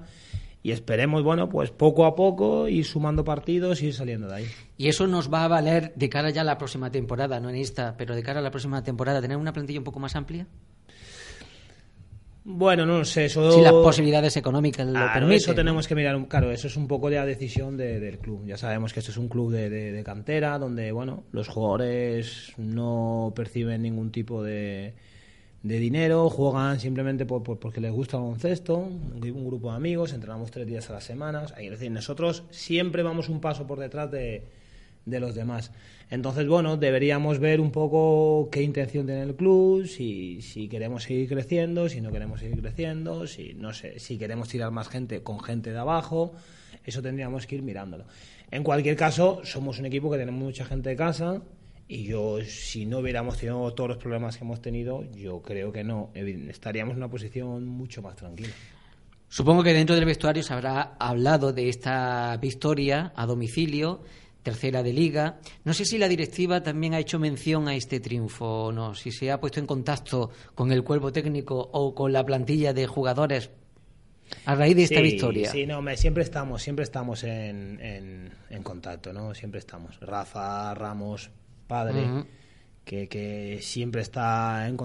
Y 0.66 0.72
esperemos, 0.72 1.24
bueno, 1.24 1.50
pues 1.50 1.72
poco 1.72 2.06
a 2.06 2.16
poco 2.16 2.70
ir 2.70 2.86
sumando 2.86 3.26
partidos 3.26 3.82
y 3.82 3.88
ir 3.88 3.94
saliendo 3.94 4.30
de 4.30 4.36
ahí. 4.36 4.46
Y 4.78 4.88
eso 4.88 5.08
nos 5.08 5.32
va 5.32 5.44
a 5.44 5.50
valer 5.50 5.92
de 5.96 6.08
cara 6.08 6.30
ya 6.30 6.40
a 6.40 6.46
la 6.46 6.58
próxima 6.58 6.90
temporada, 6.90 7.42
no 7.42 7.50
en 7.50 7.58
esta, 7.58 7.98
pero 7.98 8.16
de 8.16 8.24
cara 8.24 8.40
a 8.40 8.44
la 8.44 8.50
próxima 8.50 8.82
temporada, 8.82 9.22
tener 9.22 9.36
una 9.36 9.52
plantilla 9.52 9.80
un 9.80 9.84
poco 9.84 10.00
más 10.00 10.16
amplia. 10.16 10.48
Bueno, 12.46 12.86
no 12.86 13.06
sé, 13.06 13.26
eso... 13.26 13.52
Si 13.54 13.62
las 13.62 13.72
posibilidades 13.72 14.36
económicas 14.36 14.86
lo 14.86 15.00
permiten. 15.14 15.32
Eso 15.32 15.56
tenemos 15.56 15.88
que 15.88 15.96
mirar, 15.96 16.28
claro, 16.28 16.52
eso 16.52 16.68
es 16.68 16.76
un 16.76 16.88
poco 16.88 17.10
de 17.10 17.16
la 17.16 17.26
decisión 17.26 17.78
del 17.78 18.18
club. 18.20 18.46
Ya 18.46 18.58
sabemos 18.58 18.92
que 18.92 19.00
esto 19.00 19.12
es 19.12 19.18
un 19.18 19.30
club 19.30 19.52
de, 19.52 20.02
cantera 20.06 20.60
donde, 20.60 20.92
bueno, 20.92 21.24
los 21.32 21.48
jugadores 21.48 22.52
no 22.58 23.32
perciben 23.34 23.82
ningún 23.82 24.12
tipo 24.12 24.44
de, 24.44 24.94
dinero, 25.62 26.30
juegan 26.30 26.82
simplemente 26.82 27.26
por, 27.26 27.44
porque 27.44 27.80
les 27.80 27.94
gusta 27.94 28.18
el 28.18 28.24
baloncesto, 28.24 28.76
un, 28.76 29.46
grupo 29.46 29.70
de 29.70 29.78
amigos, 29.78 30.12
entrenamos 30.12 30.52
tres 30.52 30.68
días 30.68 30.90
a 30.90 30.94
las 30.94 31.06
semanas. 31.06 31.54
Es 31.58 31.72
decir, 31.72 31.92
nosotros 31.92 32.44
siempre 32.50 33.04
vamos 33.04 33.30
un 33.30 33.40
paso 33.40 33.66
por 33.66 33.80
detrás 33.80 34.12
de 34.12 34.44
de 35.06 35.20
los 35.20 35.36
demás. 35.36 35.72
Entonces, 36.10 36.48
bueno, 36.48 36.78
deberíamos 36.78 37.40
ver 37.40 37.60
un 37.60 37.72
poco 37.72 38.50
qué 38.52 38.62
intención 38.62 39.06
tiene 39.06 39.24
el 39.24 39.36
club, 39.36 39.88
si, 39.88 40.42
si 40.42 40.68
queremos 40.68 41.04
seguir 41.04 41.28
creciendo, 41.30 41.90
si 41.90 42.02
no 42.02 42.12
queremos 42.12 42.40
seguir 42.40 42.62
creciendo, 42.62 43.26
si 43.28 43.54
no 43.54 43.74
sé, 43.74 44.00
si 44.00 44.18
queremos 44.18 44.50
tirar 44.50 44.72
más 44.72 44.90
gente 44.90 45.24
con 45.24 45.40
gente 45.40 45.72
de 45.72 45.80
abajo, 45.80 46.34
eso 46.84 47.02
tendríamos 47.02 47.48
que 47.48 47.56
ir 47.56 47.64
mirándolo. 47.64 48.06
En 48.52 48.64
cualquier 48.64 48.96
caso, 48.96 49.42
somos 49.44 49.80
un 49.80 49.88
equipo 49.88 50.12
que 50.12 50.18
tenemos 50.18 50.42
mucha 50.42 50.66
gente 50.66 50.90
de 50.90 50.96
casa 50.96 51.42
y 51.88 52.06
yo, 52.06 52.40
si 52.44 52.86
no 52.86 53.00
hubiéramos 53.00 53.38
tenido 53.38 53.74
todos 53.74 53.90
los 53.90 53.98
problemas 53.98 54.38
que 54.38 54.44
hemos 54.44 54.62
tenido, 54.62 55.04
yo 55.12 55.42
creo 55.42 55.72
que 55.72 55.84
no, 55.84 56.12
estaríamos 56.14 56.94
en 56.94 56.98
una 56.98 57.10
posición 57.10 57.68
mucho 57.68 58.02
más 58.02 58.16
tranquila. 58.16 58.54
Supongo 59.28 59.64
que 59.64 59.74
dentro 59.74 59.96
del 59.96 60.06
vestuario 60.06 60.44
se 60.44 60.54
habrá 60.54 60.96
hablado 61.00 61.54
de 61.54 61.68
esta 61.68 62.38
victoria 62.38 63.12
a 63.16 63.26
domicilio 63.26 64.02
tercera 64.44 64.84
de 64.84 64.94
liga. 64.94 65.40
No 65.64 65.74
sé 65.74 65.86
si 65.86 65.98
la 65.98 66.08
directiva 66.08 66.62
también 66.62 66.94
ha 66.94 67.00
hecho 67.00 67.18
mención 67.18 67.68
a 67.68 67.76
este 67.76 68.00
triunfo 68.00 68.66
o 68.66 68.72
no, 68.72 68.94
si 68.94 69.12
se 69.12 69.32
ha 69.32 69.40
puesto 69.40 69.60
en 69.60 69.66
contacto 69.66 70.30
con 70.54 70.72
el 70.72 70.84
cuerpo 70.84 71.12
técnico 71.12 71.58
o 71.72 71.96
con 71.96 72.14
la 72.14 72.24
plantilla 72.24 72.74
de 72.74 72.86
jugadores 72.86 73.50
a 74.46 74.56
raíz 74.56 74.76
de 74.76 74.84
esta 74.84 75.02
victoria. 75.02 75.52
Sí, 75.52 75.66
no, 75.66 75.82
siempre 75.96 76.24
estamos, 76.24 76.62
siempre 76.62 76.84
estamos 76.84 77.24
en, 77.24 77.80
en, 78.50 78.64
contacto, 78.64 79.14
¿no? 79.14 79.34
Siempre 79.34 79.60
estamos. 79.60 80.00
Rafa, 80.00 80.74
Ramos, 80.74 81.30
padre, 81.68 82.26
que, 82.84 83.08
que, 83.08 83.60
siempre 83.62 84.02
está, 84.02 84.68
en, 84.68 84.78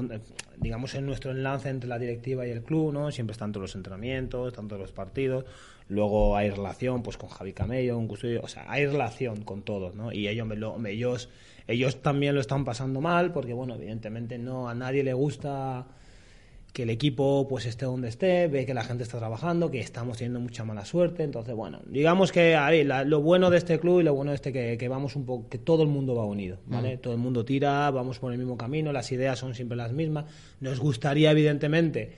digamos, 0.58 0.94
en 0.94 1.06
nuestro 1.06 1.30
enlace 1.30 1.70
entre 1.70 1.88
la 1.88 1.98
directiva 1.98 2.46
y 2.46 2.50
el 2.50 2.62
club, 2.62 2.92
¿no? 2.92 3.10
Siempre 3.10 3.32
están 3.32 3.52
todos 3.52 3.62
los 3.62 3.74
entrenamientos, 3.74 4.52
tanto 4.52 4.76
los 4.76 4.92
partidos. 4.92 5.44
Luego 5.88 6.36
hay 6.36 6.50
relación 6.50 7.02
pues 7.02 7.16
con 7.16 7.30
Javi 7.30 7.52
Camello, 7.52 7.96
un 7.96 8.08
custodio, 8.08 8.42
o 8.42 8.48
sea, 8.48 8.70
hay 8.70 8.86
relación 8.86 9.42
con 9.42 9.62
todos, 9.62 9.94
¿no? 9.94 10.12
Y 10.12 10.28
ellos, 10.28 10.46
ellos, 10.86 11.30
ellos 11.66 12.02
también 12.02 12.34
lo 12.34 12.40
están 12.40 12.64
pasando 12.64 13.00
mal 13.00 13.32
porque, 13.32 13.54
bueno, 13.54 13.74
evidentemente 13.74 14.38
no 14.38 14.68
a 14.68 14.74
nadie 14.74 15.02
le 15.02 15.14
gusta 15.14 15.86
que 16.72 16.82
el 16.82 16.90
equipo 16.90 17.46
pues 17.48 17.66
esté 17.66 17.86
donde 17.86 18.08
esté, 18.08 18.46
ve 18.48 18.66
que 18.66 18.74
la 18.74 18.84
gente 18.84 19.02
está 19.02 19.18
trabajando, 19.18 19.70
que 19.70 19.80
estamos 19.80 20.18
teniendo 20.18 20.40
mucha 20.40 20.64
mala 20.64 20.84
suerte. 20.84 21.22
Entonces, 21.22 21.54
bueno, 21.54 21.80
digamos 21.86 22.32
que 22.32 22.54
a 22.54 22.68
ver, 22.68 22.86
lo 23.06 23.20
bueno 23.20 23.50
de 23.50 23.58
este 23.58 23.80
club 23.80 24.00
y 24.00 24.02
lo 24.04 24.14
bueno 24.14 24.32
de 24.32 24.36
este 24.36 24.52
que, 24.52 24.76
que 24.78 24.88
vamos 24.88 25.16
un 25.16 25.24
poco, 25.24 25.48
que 25.48 25.58
todo 25.58 25.82
el 25.82 25.88
mundo 25.88 26.14
va 26.14 26.24
unido, 26.24 26.58
¿vale? 26.66 26.98
Todo 26.98 27.14
el 27.14 27.18
mundo 27.18 27.44
tira, 27.44 27.90
vamos 27.90 28.18
por 28.18 28.32
el 28.32 28.38
mismo 28.38 28.56
camino, 28.56 28.92
las 28.92 29.10
ideas 29.10 29.38
son 29.38 29.54
siempre 29.54 29.76
las 29.76 29.92
mismas. 29.92 30.26
Nos 30.60 30.78
gustaría, 30.78 31.30
evidentemente, 31.30 32.12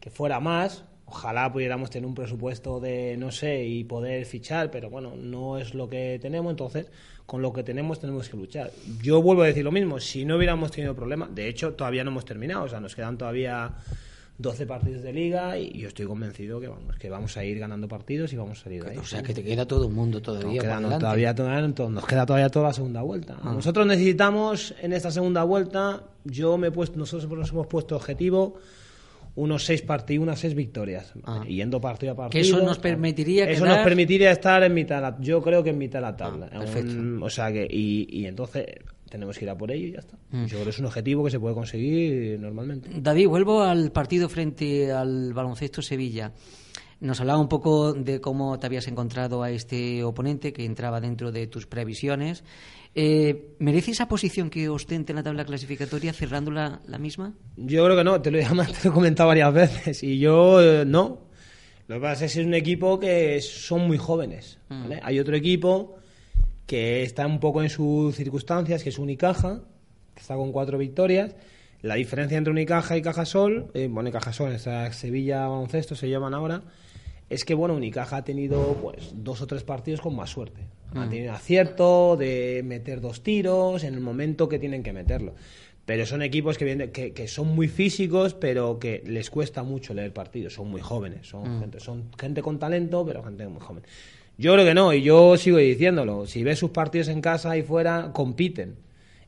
que 0.00 0.10
fuera 0.10 0.40
más. 0.40 0.84
Ojalá 1.06 1.52
pudiéramos 1.52 1.88
tener 1.88 2.06
un 2.06 2.14
presupuesto 2.14 2.80
de, 2.80 3.16
no 3.16 3.30
sé, 3.30 3.64
y 3.64 3.84
poder 3.84 4.26
fichar, 4.26 4.70
pero 4.70 4.90
bueno, 4.90 5.14
no 5.16 5.56
es 5.56 5.72
lo 5.72 5.88
que 5.88 6.18
tenemos, 6.20 6.50
entonces 6.50 6.86
con 7.26 7.42
lo 7.42 7.52
que 7.52 7.62
tenemos 7.62 8.00
tenemos 8.00 8.28
que 8.28 8.36
luchar. 8.36 8.70
Yo 9.02 9.22
vuelvo 9.22 9.42
a 9.42 9.46
decir 9.46 9.64
lo 9.64 9.72
mismo, 9.72 10.00
si 10.00 10.24
no 10.24 10.36
hubiéramos 10.36 10.70
tenido 10.70 10.94
problemas, 10.94 11.34
de 11.34 11.48
hecho 11.48 11.74
todavía 11.74 12.02
no 12.04 12.10
hemos 12.10 12.24
terminado, 12.24 12.64
o 12.64 12.68
sea, 12.68 12.80
nos 12.80 12.94
quedan 12.94 13.18
todavía 13.18 13.72
12 14.38 14.66
partidos 14.66 15.02
de 15.02 15.12
liga 15.12 15.58
y 15.58 15.78
yo 15.78 15.88
estoy 15.88 16.06
convencido 16.06 16.60
que 16.60 16.68
vamos, 16.68 16.96
que 16.96 17.08
vamos 17.08 17.36
a 17.36 17.44
ir 17.44 17.58
ganando 17.58 17.88
partidos 17.88 18.32
y 18.32 18.36
vamos 18.36 18.60
a 18.60 18.64
salir 18.64 18.84
de 18.84 18.90
ahí. 18.90 18.96
O 18.98 19.04
sea, 19.04 19.22
que 19.22 19.32
te 19.32 19.42
queda 19.42 19.66
todo 19.66 19.86
el 19.86 19.92
mundo 19.92 20.20
todavía. 20.20 20.62
Nos 20.62 20.62
queda, 20.62 20.98
todavía, 20.98 21.32
nos 21.32 22.06
queda 22.06 22.26
todavía 22.26 22.48
toda 22.48 22.66
la 22.66 22.72
segunda 22.72 23.02
vuelta. 23.02 23.36
Ah. 23.42 23.52
Nosotros 23.52 23.86
necesitamos 23.86 24.74
en 24.82 24.92
esta 24.92 25.10
segunda 25.10 25.42
vuelta, 25.42 26.02
yo 26.24 26.58
me 26.58 26.68
he 26.68 26.70
puesto, 26.70 26.98
nosotros 26.98 27.30
nos 27.30 27.50
hemos 27.50 27.66
puesto 27.66 27.96
objetivo 27.96 28.56
unos 29.36 29.64
seis 29.64 29.82
partidos, 29.82 30.22
unas 30.22 30.40
seis 30.40 30.54
victorias, 30.54 31.12
ah. 31.24 31.44
yendo 31.46 31.80
partido 31.80 32.12
a 32.12 32.16
partido. 32.16 32.30
Que 32.30 32.40
eso 32.40 32.60
nos 32.62 32.78
permitiría 32.78 33.48
Eso 33.48 33.64
nos 33.64 33.78
permitiría 33.78 34.32
estar 34.32 34.62
en 34.62 34.74
mitad, 34.74 35.14
yo 35.20 35.40
creo 35.40 35.62
que 35.62 35.70
en 35.70 35.78
mitad 35.78 36.00
de 36.00 36.02
la 36.06 36.16
tabla. 36.16 36.50
Ah, 36.52 36.60
perfecto. 36.60 36.96
o 37.20 37.30
sea 37.30 37.52
que, 37.52 37.66
y, 37.70 38.08
y 38.10 38.26
entonces 38.26 38.66
tenemos 39.08 39.38
que 39.38 39.44
ir 39.44 39.50
a 39.50 39.56
por 39.56 39.70
ello 39.70 39.86
y 39.86 39.92
ya 39.92 40.00
está. 40.00 40.16
Mm. 40.30 40.46
Yo 40.46 40.56
creo 40.56 40.64
que 40.64 40.70
es 40.70 40.78
un 40.78 40.86
objetivo 40.86 41.24
que 41.24 41.30
se 41.30 41.38
puede 41.38 41.54
conseguir 41.54 42.40
normalmente. 42.40 42.90
David, 42.94 43.28
vuelvo 43.28 43.62
al 43.62 43.92
partido 43.92 44.28
frente 44.28 44.90
al 44.90 45.32
baloncesto 45.32 45.82
Sevilla. 45.82 46.32
Nos 47.00 47.20
hablaba 47.20 47.38
un 47.38 47.48
poco 47.48 47.92
de 47.92 48.20
cómo 48.20 48.58
te 48.58 48.66
habías 48.66 48.88
encontrado 48.88 49.42
a 49.42 49.50
este 49.50 50.02
oponente 50.02 50.52
que 50.52 50.64
entraba 50.64 51.00
dentro 51.00 51.30
de 51.30 51.46
tus 51.46 51.66
previsiones. 51.66 52.42
Eh, 52.94 53.54
¿Merece 53.58 53.90
esa 53.90 54.08
posición 54.08 54.48
que 54.48 54.70
ostente 54.70 55.12
en 55.12 55.16
la 55.16 55.22
tabla 55.22 55.44
clasificatoria 55.44 56.14
cerrando 56.14 56.50
la, 56.50 56.80
misma? 56.98 57.34
Yo 57.56 57.84
creo 57.84 57.96
que 57.96 58.04
no, 58.04 58.20
te 58.22 58.30
lo, 58.30 58.38
he 58.38 58.90
comentado 58.90 59.28
varias 59.28 59.52
veces 59.52 60.02
y 60.02 60.18
yo 60.18 60.62
eh, 60.62 60.84
no. 60.86 61.26
Lo 61.88 61.96
que 61.96 62.00
pasa 62.00 62.24
es 62.24 62.34
que 62.34 62.40
es 62.40 62.46
un 62.46 62.54
equipo 62.54 62.98
que 62.98 63.40
son 63.42 63.86
muy 63.86 63.98
jóvenes. 63.98 64.58
Mm. 64.70 64.92
Hay 65.02 65.20
otro 65.20 65.36
equipo 65.36 65.96
que 66.66 67.02
está 67.02 67.26
un 67.26 67.38
poco 67.38 67.62
en 67.62 67.70
sus 67.70 68.16
circunstancias, 68.16 68.82
que 68.82 68.88
es 68.88 68.98
Unicaja, 68.98 69.60
que 70.14 70.20
está 70.20 70.34
con 70.34 70.50
cuatro 70.50 70.78
victorias. 70.78 71.34
La 71.82 71.94
diferencia 71.94 72.38
entre 72.38 72.50
Unicaja 72.50 72.96
y 72.96 73.02
Cajasol, 73.02 73.70
eh, 73.74 73.88
bueno, 73.88 74.10
Cajasol, 74.10 74.52
esa 74.52 74.92
Sevilla 74.92 75.46
Baloncesto 75.46 75.94
se 75.94 76.08
llaman 76.08 76.34
ahora, 76.34 76.62
es 77.28 77.44
que 77.44 77.54
bueno, 77.54 77.74
Unicaja 77.74 78.18
ha 78.18 78.24
tenido 78.24 78.78
pues 78.80 79.12
dos 79.14 79.42
o 79.42 79.46
tres 79.46 79.64
partidos 79.64 80.00
con 80.00 80.14
más 80.14 80.30
suerte. 80.30 80.62
Ha 80.94 81.06
mm. 81.06 81.10
tenido 81.10 81.32
acierto 81.32 82.16
de 82.16 82.62
meter 82.64 83.00
dos 83.00 83.22
tiros 83.22 83.84
en 83.84 83.94
el 83.94 84.00
momento 84.00 84.48
que 84.48 84.58
tienen 84.58 84.82
que 84.82 84.92
meterlo. 84.92 85.34
Pero 85.84 86.04
son 86.04 86.22
equipos 86.22 86.58
que, 86.58 86.90
que, 86.90 87.12
que 87.12 87.28
son 87.28 87.54
muy 87.54 87.68
físicos, 87.68 88.34
pero 88.34 88.78
que 88.78 89.02
les 89.06 89.30
cuesta 89.30 89.62
mucho 89.62 89.94
leer 89.94 90.12
partidos. 90.12 90.54
Son 90.54 90.68
muy 90.68 90.80
jóvenes, 90.80 91.28
son, 91.28 91.58
mm. 91.58 91.60
gente, 91.60 91.80
son 91.80 92.10
gente 92.18 92.42
con 92.42 92.58
talento, 92.58 93.04
pero 93.06 93.22
gente 93.22 93.46
muy 93.46 93.60
joven. 93.60 93.82
Yo 94.38 94.52
creo 94.52 94.64
que 94.64 94.74
no, 94.74 94.92
y 94.92 95.02
yo 95.02 95.36
sigo 95.36 95.58
diciéndolo. 95.58 96.26
Si 96.26 96.44
ves 96.44 96.58
sus 96.58 96.70
partidos 96.70 97.08
en 97.08 97.20
casa 97.20 97.56
y 97.56 97.62
fuera, 97.62 98.12
compiten. 98.12 98.76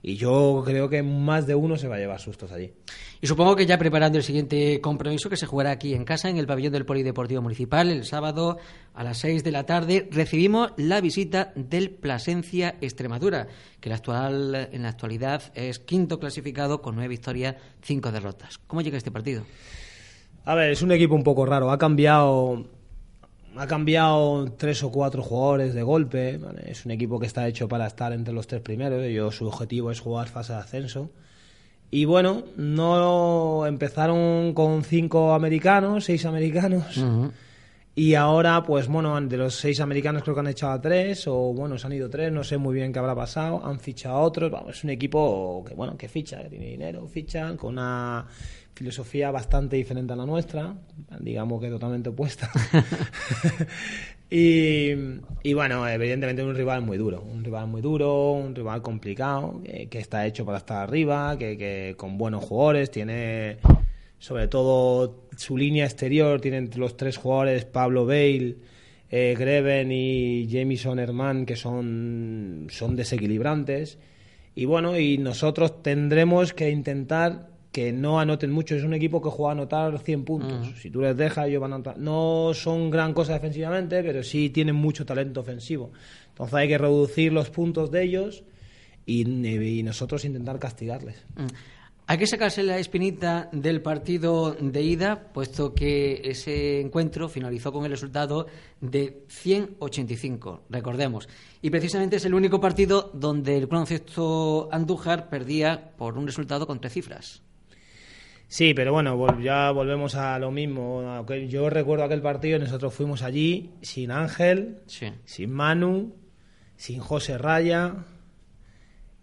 Y 0.03 0.17
yo 0.17 0.63
creo 0.65 0.89
que 0.89 1.03
más 1.03 1.47
de 1.47 1.55
uno 1.55 1.77
se 1.77 1.89
va 1.89 1.97
a 1.97 1.99
llevar 1.99 2.21
sustos 2.21 2.53
allí. 2.53 2.73
Y 3.21 3.27
supongo 3.27 3.57
que 3.57 3.67
ya 3.67 3.79
preparando 3.79 4.17
el 4.17 4.25
siguiente 4.25 4.81
compromiso 4.81 5.29
que 5.29 5.37
se 5.37 5.47
jugará 5.47 5.73
aquí 5.73 5.95
en 5.95 6.05
casa, 6.05 6.31
en 6.31 6.37
el 6.37 6.47
pabellón 6.47 6.73
del 6.73 6.85
Polideportivo 6.85 7.43
Municipal, 7.43 7.91
el 7.91 8.05
sábado 8.05 8.59
a 8.95 9.03
las 9.03 9.19
6 9.19 9.43
de 9.43 9.51
la 9.51 9.67
tarde, 9.67 10.09
recibimos 10.11 10.73
la 10.77 11.01
visita 11.01 11.53
del 11.57 11.91
Plasencia 11.91 12.77
Extremadura, 12.81 13.49
que 13.81 13.93
actual, 13.93 14.69
en 14.71 14.83
la 14.83 14.91
actualidad 14.91 15.43
es 15.55 15.79
quinto 15.79 16.21
clasificado 16.21 16.81
con 16.81 16.95
nueve 16.95 17.09
victorias, 17.09 17.57
cinco 17.83 18.13
derrotas. 18.13 18.59
¿Cómo 18.59 18.83
llega 18.83 18.99
este 18.99 19.11
partido? 19.11 19.43
A 20.45 20.55
ver, 20.55 20.71
es 20.71 20.83
un 20.83 20.93
equipo 20.93 21.15
un 21.15 21.25
poco 21.25 21.45
raro. 21.45 21.71
Ha 21.71 21.79
cambiado 21.79 22.67
ha 23.59 23.67
cambiado 23.67 24.53
tres 24.57 24.85
o 24.85 24.91
cuatro 24.93 25.23
jugadores 25.23 25.75
de 25.75 25.83
golpe. 25.83 26.39
Es 26.65 26.85
un 26.87 26.93
equipo 26.93 27.19
que 27.19 27.27
está 27.27 27.47
hecho 27.49 27.69
para 27.69 27.87
estar 27.89 28.13
entre 28.13 28.33
los 28.33 28.47
tres 28.47 28.63
primeros. 28.63 29.05
Yo, 29.11 29.33
su 29.33 29.49
objetivo 29.49 29.91
es 29.91 29.99
jugar 29.99 30.29
fase 30.29 30.53
de 30.53 30.61
ascenso. 30.61 31.11
Y 31.91 32.05
bueno, 32.05 32.45
no 32.57 33.67
empezaron 33.67 34.53
con 34.55 34.85
cinco 34.85 35.35
americanos, 35.35 36.05
seis 36.05 36.25
americanos. 36.25 37.03
Y 37.99 38.15
ahora, 38.15 38.63
pues 38.63 38.87
bueno, 38.87 39.21
de 39.21 39.37
los 39.37 39.57
seis 39.57 39.81
americanos 39.81 40.23
creo 40.23 40.33
que 40.33 40.39
han 40.39 40.47
echado 40.47 40.73
a 40.73 40.81
tres, 40.81 41.27
o 41.27 41.53
bueno, 41.53 41.77
se 41.77 41.85
han 41.89 41.95
ido 41.95 42.09
tres, 42.09 42.31
no 42.31 42.45
sé 42.45 42.57
muy 42.57 42.73
bien 42.73 42.93
qué 42.93 43.01
habrá 43.01 43.13
pasado. 43.13 43.61
Han 43.67 43.81
fichado 43.81 44.19
a 44.19 44.21
otros. 44.21 44.53
Vamos, 44.53 44.77
es 44.77 44.85
un 44.85 44.91
equipo 44.91 45.65
que, 45.67 45.75
bueno, 45.75 45.97
que 45.99 46.07
ficha, 46.09 46.41
que 46.45 46.49
tiene 46.49 46.67
dinero, 46.67 47.09
fichan, 47.09 47.57
con 47.57 47.73
una 47.73 48.25
filosofía 48.73 49.33
bastante 49.33 49.75
diferente 49.75 50.13
a 50.13 50.17
la 50.17 50.27
nuestra, 50.27 50.77
digamos 51.19 51.61
que 51.61 51.71
totalmente 51.71 52.11
opuesta. 52.11 52.49
y, 54.31 54.95
bueno, 55.53 55.89
evidentemente 55.89 56.45
un 56.45 56.55
rival 56.55 56.83
muy 56.83 56.99
duro, 56.99 57.21
un 57.23 57.43
rival 57.43 57.67
muy 57.67 57.83
duro, 57.83 58.31
un 58.31 58.55
rival 58.55 58.81
complicado, 58.81 59.61
que, 59.65 59.99
está 59.99 60.25
hecho 60.25 60.47
para 60.47 60.59
estar 60.59 60.85
arriba, 60.85 61.37
que, 61.37 61.97
con 61.99 62.17
buenos 62.17 62.45
jugadores, 62.45 62.93
tiene 62.93 63.59
sobre 64.19 64.49
todo 64.49 65.27
su 65.37 65.57
línea 65.57 65.85
exterior, 65.85 66.41
tiene 66.41 66.69
los 66.77 66.97
tres 66.97 67.17
jugadores, 67.17 67.65
Pablo 67.65 68.07
Bale, 68.07 68.57
eh, 69.11 69.35
Greven 69.39 69.91
y 69.93 70.47
Jameson 70.49 70.99
Herman, 70.99 71.47
que 71.47 71.57
son, 71.57 72.67
son 72.71 72.97
desequilibrantes. 72.97 73.99
Y 74.55 74.65
bueno, 74.65 74.99
y 74.99 75.19
nosotros 75.19 75.83
tendremos 75.83 76.53
que 76.53 76.71
intentar 76.71 77.49
que 77.73 77.93
no 77.93 78.19
anoten 78.19 78.51
mucho. 78.51 78.75
Es 78.75 78.83
un 78.83 78.95
equipo 78.95 79.23
que 79.23 79.29
juega 79.29 79.51
a 79.51 79.53
anotar 79.53 79.99
100 79.99 80.25
puntos. 80.25 80.81
Si 80.81 80.91
tú 80.91 81.01
les 81.01 81.17
dejas, 81.17 81.47
ellos 81.47 81.61
van 81.61 81.73
a 81.73 81.77
anotar. 81.77 81.99
No 81.99 82.51
son 82.55 82.91
gran 82.91 83.15
cosa 83.15 83.35
defensivamente, 83.35 84.03
pero 84.03 84.23
sí 84.23 84.51
tienen 84.51 84.75
mucho 84.75 85.07
talento 85.07 85.41
ofensivo. 85.41 85.93
Entonces 86.31 86.55
hay 86.55 86.69
que 86.69 86.79
reducir 86.79 87.33
los 87.33 87.51
puntos 87.51 87.91
de 87.91 88.03
ellos 88.03 88.43
y, 89.07 89.25
nosotros 89.85 90.25
intentar 90.25 90.59
castigarles. 90.59 91.25
Mm. 91.37 91.47
Hay 92.11 92.17
que 92.17 92.27
sacarse 92.27 92.63
la 92.63 92.79
espinita 92.79 93.51
del 93.53 93.83
partido 93.83 94.57
de 94.59 94.81
ida, 94.81 95.31
puesto 95.31 95.75
que 95.75 96.23
ese 96.25 96.81
encuentro 96.81 97.29
finalizó 97.29 97.71
con 97.71 97.85
el 97.85 97.91
resultado 97.91 98.47
de 98.81 99.25
185, 99.29 100.63
recordemos. 100.71 101.29
Y 101.61 101.69
precisamente 101.69 102.17
es 102.17 102.25
el 102.25 102.33
único 102.33 102.63
partido 102.63 103.11
donde 103.13 103.59
el 103.59 103.69
concepto 103.69 104.71
Andújar 104.73 105.29
perdía 105.29 105.93
por 105.99 106.17
un 106.17 106.27
resultado 106.27 106.67
con 106.67 106.81
tres 106.81 106.95
cifras. 106.95 107.43
Sí, 108.47 108.73
pero 108.73 108.95
bueno, 108.95 109.39
ya 109.43 109.71
volvemos 109.71 110.15
a 110.15 110.39
lo 110.39 110.51
mismo. 110.51 111.27
Yo 111.47 111.69
recuerdo 111.69 112.05
aquel 112.05 112.23
partido, 112.23 112.59
nosotros 112.59 112.95
fuimos 112.95 113.23
allí 113.23 113.75
sin 113.83 114.13
Ángel, 114.13 114.79
sin 114.87 115.53
Manu, 115.53 116.15
sin 116.75 117.01
José 117.01 117.37
Raya. 117.37 118.07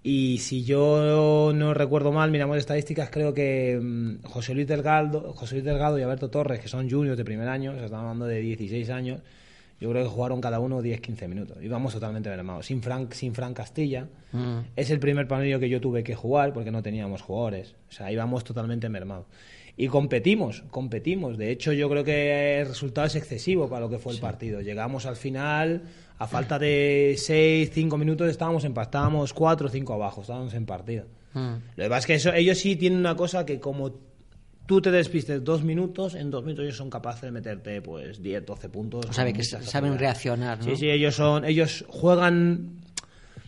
Y 0.07 0.37
si 0.37 0.63
yo 0.63 1.51
no 1.55 1.73
recuerdo 1.73 2.11
mal, 2.11 2.29
miramos 2.29 2.57
estadísticas, 2.57 3.09
creo 3.09 3.33
que 3.33 3.79
mm, 3.81 4.21
José 4.21 4.53
Luis 4.53 4.67
Delgado, 4.67 5.33
José 5.33 5.55
Luis 5.55 5.65
Delgado 5.65 5.97
y 5.97 6.03
Alberto 6.03 6.29
Torres, 6.29 6.59
que 6.59 6.67
son 6.67 6.87
juniors 6.87 7.17
de 7.17 7.25
primer 7.25 7.47
año, 7.47 7.73
se 7.73 7.85
están 7.85 8.01
hablando 8.01 8.27
de 8.27 8.39
16 8.39 8.87
años, 8.91 9.21
yo 9.81 9.89
creo 9.89 10.03
que 10.03 10.09
jugaron 10.09 10.41
cada 10.41 10.59
uno 10.59 10.79
10-15 10.79 11.27
minutos. 11.27 11.57
Íbamos 11.59 11.91
totalmente 11.91 12.29
mermados. 12.29 12.67
Sin 12.67 12.83
Frank, 12.83 13.13
sin 13.13 13.33
Frank 13.33 13.57
Castilla. 13.57 14.07
Mm. 14.31 14.59
Es 14.75 14.91
el 14.91 14.99
primer 14.99 15.27
partido 15.27 15.59
que 15.59 15.69
yo 15.69 15.81
tuve 15.81 16.03
que 16.03 16.13
jugar 16.13 16.53
porque 16.53 16.69
no 16.69 16.83
teníamos 16.83 17.23
jugadores. 17.23 17.73
O 17.89 17.91
sea, 17.91 18.11
íbamos 18.11 18.43
totalmente 18.43 18.87
mermados. 18.89 19.25
Y 19.77 19.87
competimos, 19.87 20.63
competimos. 20.71 21.37
De 21.37 21.51
hecho, 21.51 21.73
yo 21.73 21.89
creo 21.89 22.03
que 22.03 22.61
el 22.61 22.67
resultado 22.67 23.07
es 23.07 23.15
excesivo 23.15 23.67
para 23.67 23.81
lo 23.81 23.89
que 23.89 23.99
fue 23.99 24.13
el 24.13 24.19
partido. 24.19 24.61
Llegamos 24.61 25.05
al 25.05 25.17
final, 25.17 25.83
a 26.17 26.27
falta 26.27 26.57
de 26.57 27.15
6, 27.17 27.71
5 27.73 27.97
minutos 27.97 28.29
estábamos 28.29 28.63
empatados, 28.63 29.33
4 29.33 29.67
o 29.67 29.69
5 29.69 29.93
abajo, 29.93 30.21
estábamos 30.21 30.53
en 30.53 30.65
partido. 30.65 31.05
Mm. 31.33 31.55
Lo 31.75 31.83
que 31.83 31.89
pasa 31.89 31.99
es 31.99 32.05
que 32.05 32.13
eso, 32.15 32.33
ellos 32.33 32.57
sí 32.57 32.77
tienen 32.77 32.99
una 32.99 33.15
cosa 33.15 33.45
que 33.45 33.59
como 33.59 33.93
tú 34.65 34.81
te 34.81 34.91
despistes 34.91 35.43
dos 35.43 35.63
minutos, 35.63 36.15
en 36.15 36.31
dos 36.31 36.43
minutos 36.43 36.63
ellos 36.63 36.77
son 36.77 36.89
capaces 36.89 37.23
de 37.23 37.31
meterte 37.31 37.81
pues 37.81 38.21
10, 38.21 38.45
12 38.45 38.69
puntos. 38.69 39.05
O 39.05 39.33
que 39.33 39.43
saben 39.43 39.97
reaccionar, 39.97 40.59
¿no? 40.59 40.63
Sí, 40.63 40.75
sí, 40.75 40.89
ellos 40.89 41.15
son, 41.15 41.45
ellos 41.45 41.85
juegan, 41.87 42.79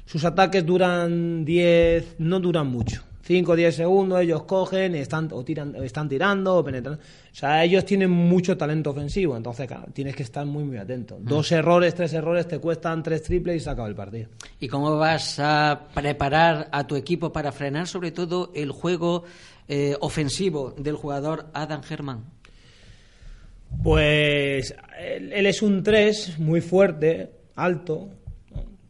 sus 0.06 0.26
ataques 0.26 0.66
duran 0.66 1.46
10, 1.46 2.16
no 2.20 2.40
duran 2.40 2.68
mucho, 2.68 3.04
5 3.28 3.52
o 3.52 3.56
10 3.58 3.76
segundos, 3.76 4.22
ellos 4.22 4.44
cogen, 4.44 4.96
están, 4.96 5.28
o 5.34 5.44
tiran, 5.44 5.76
están 5.84 6.08
tirando, 6.08 6.56
o 6.56 6.64
penetran. 6.64 6.96
O 6.96 7.36
sea, 7.36 7.62
ellos 7.62 7.84
tienen 7.84 8.10
mucho 8.10 8.56
talento 8.56 8.92
ofensivo, 8.92 9.36
entonces 9.36 9.68
claro, 9.68 9.88
tienes 9.92 10.16
que 10.16 10.24
estar 10.24 10.46
muy, 10.46 10.64
muy 10.64 10.78
atento. 10.78 11.20
Mm. 11.20 11.26
Dos 11.26 11.52
errores, 11.52 11.94
tres 11.94 12.14
errores, 12.14 12.48
te 12.48 12.60
cuestan 12.60 13.04
tres 13.04 13.24
triples 13.24 13.58
y 13.58 13.60
se 13.60 13.70
acaba 13.70 13.90
el 13.90 13.96
partido. 13.96 14.30
¿Y 14.62 14.70
cómo 14.70 14.96
vas 14.96 15.40
a 15.40 15.88
preparar 15.94 16.70
a 16.72 16.88
tu 16.88 16.96
equipo 16.96 17.34
para 17.34 17.52
frenar 17.52 17.88
sobre 17.88 18.12
todo 18.12 18.54
el 18.56 18.72
juego 18.72 19.26
eh, 19.68 19.98
ofensivo 20.00 20.74
del 20.78 20.96
jugador 20.96 21.48
Adam 21.54 21.82
Herman? 21.88 22.24
Pues 23.84 24.74
él, 24.98 25.46
es 25.46 25.62
un 25.62 25.84
3 25.84 26.40
muy 26.40 26.62
fuerte, 26.62 27.30
alto, 27.58 28.08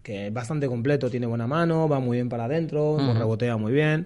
que 0.04 0.28
es 0.28 0.34
bastante 0.34 0.68
completo, 0.68 1.10
tiene 1.10 1.26
buena 1.26 1.48
mano, 1.48 1.90
va 1.90 2.00
muy 2.00 2.18
bien 2.18 2.30
para 2.30 2.46
adentro, 2.46 3.00
rebotea 3.16 3.58
muy 3.58 3.74
bien 3.74 4.06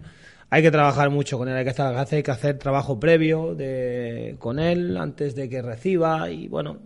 hay 0.54 0.62
que 0.62 0.70
trabajar 0.70 1.10
mucho 1.10 1.38
con 1.38 1.48
él, 1.48 1.56
hay 1.56 1.64
que, 1.64 1.82
hay 1.82 2.24
que 2.24 2.32
hacer 2.32 2.60
trabajo 2.60 3.00
previo 3.00 3.56
de, 3.56 4.36
con 4.38 4.60
él 4.60 4.98
antes 4.98 5.34
de 5.34 5.48
que 5.48 5.62
reciba 5.62 6.30
y 6.30 6.50
bueno, 6.50 6.80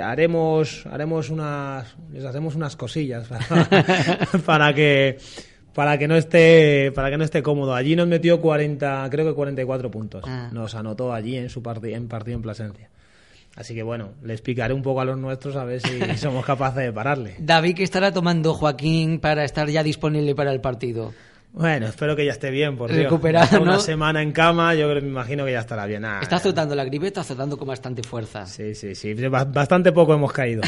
haremos, 0.00 0.86
haremos 0.86 1.28
unas, 1.28 1.96
les 2.12 2.24
hacemos 2.24 2.54
unas 2.54 2.76
cosillas 2.76 3.28
para, 4.46 4.72
que 4.72 5.18
para 5.74 5.98
que 5.98 6.06
no 6.06 6.14
esté 6.14 6.92
para 6.94 7.10
que 7.10 7.18
no 7.18 7.24
esté 7.24 7.42
cómodo. 7.42 7.74
Allí 7.74 7.96
nos 7.96 8.06
metió 8.06 8.40
40, 8.40 9.08
creo 9.10 9.26
que 9.26 9.34
44 9.34 9.90
puntos. 9.90 10.22
Ah. 10.28 10.48
Nos 10.52 10.76
anotó 10.76 11.12
allí 11.12 11.36
en 11.36 11.50
su 11.50 11.64
partido 11.64 11.96
en 11.96 12.06
partido 12.06 12.36
en 12.36 12.42
Plasencia. 12.42 12.90
Así 13.56 13.74
que 13.74 13.82
bueno, 13.82 14.10
le 14.22 14.34
explicaré 14.34 14.72
un 14.72 14.82
poco 14.82 15.00
a 15.00 15.04
los 15.04 15.18
nuestros 15.18 15.56
a 15.56 15.64
ver 15.64 15.80
si 15.80 15.98
somos 16.16 16.46
capaces 16.46 16.84
de 16.84 16.92
pararle. 16.92 17.34
David, 17.40 17.74
¿qué 17.74 17.82
estará 17.82 18.12
tomando 18.12 18.54
Joaquín 18.54 19.18
para 19.18 19.42
estar 19.44 19.68
ya 19.68 19.82
disponible 19.82 20.36
para 20.36 20.52
el 20.52 20.60
partido? 20.60 21.12
Bueno, 21.52 21.86
espero 21.86 22.14
que 22.14 22.24
ya 22.24 22.32
esté 22.32 22.50
bien, 22.50 22.76
por 22.76 22.90
Recuperado, 22.90 23.60
Una 23.60 23.80
semana 23.80 24.22
en 24.22 24.32
cama, 24.32 24.74
yo 24.74 24.88
me 24.88 25.00
imagino 25.00 25.44
que 25.44 25.52
ya 25.52 25.60
estará 25.60 25.86
bien. 25.86 26.04
está 26.22 26.36
azotando 26.36 26.74
la 26.74 26.84
gripe, 26.84 27.08
está 27.08 27.22
azotando 27.22 27.56
con 27.56 27.66
bastante 27.66 28.02
fuerza. 28.02 28.46
Sí, 28.46 28.74
sí, 28.74 28.94
sí. 28.94 29.14
Bastante 29.14 29.90
poco 29.92 30.14
hemos 30.14 30.32
caído. 30.32 30.62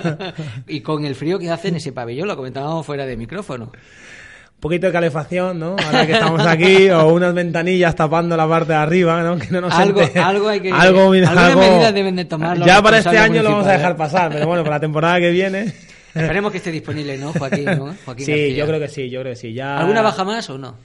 y 0.66 0.80
con 0.80 1.04
el 1.04 1.14
frío 1.14 1.38
que 1.38 1.50
hace 1.50 1.68
en 1.68 1.76
ese 1.76 1.92
pabellón, 1.92 2.28
lo 2.28 2.36
comentábamos 2.36 2.86
fuera 2.86 3.04
de 3.04 3.16
micrófono. 3.16 3.64
Un 3.66 4.60
poquito 4.60 4.86
de 4.86 4.94
calefacción, 4.94 5.58
¿no? 5.58 5.76
Ahora 5.84 6.06
que 6.06 6.12
estamos 6.12 6.46
aquí, 6.46 6.88
o 6.88 7.08
unas 7.08 7.34
ventanillas 7.34 7.94
tapando 7.94 8.34
la 8.34 8.48
parte 8.48 8.72
de 8.72 8.78
arriba, 8.78 9.22
¿no? 9.22 9.36
Que 9.36 9.48
no 9.50 9.60
nos 9.60 9.74
algo, 9.74 10.00
algo 10.00 10.48
hay 10.48 10.60
que... 10.60 10.72
Algo, 10.72 11.10
medidas 11.10 11.92
deben 11.92 12.16
de 12.16 12.24
tomar 12.24 12.58
Ya 12.64 12.80
para 12.80 12.98
este 12.98 13.18
año 13.18 13.42
lo 13.42 13.50
vamos 13.50 13.66
a 13.66 13.72
dejar 13.72 13.94
pasar, 13.96 14.32
pero 14.32 14.46
bueno, 14.46 14.62
para 14.62 14.76
la 14.76 14.80
temporada 14.80 15.20
que 15.20 15.30
viene... 15.30 15.74
Esperemos 16.14 16.52
que 16.52 16.58
esté 16.58 16.70
disponible, 16.70 17.18
¿no, 17.18 17.32
Joaquín? 17.32 17.66
sí, 18.18 18.54
yo 18.54 18.66
creo 18.66 18.78
que 18.78 18.88
sí, 18.88 19.10
yo 19.10 19.20
creo 19.20 19.32
que 19.32 19.36
sí. 19.36 19.52
Ya... 19.52 19.78
¿Alguna 19.78 20.02
baja 20.02 20.24
más 20.24 20.48
o 20.50 20.58
no? 20.58 20.76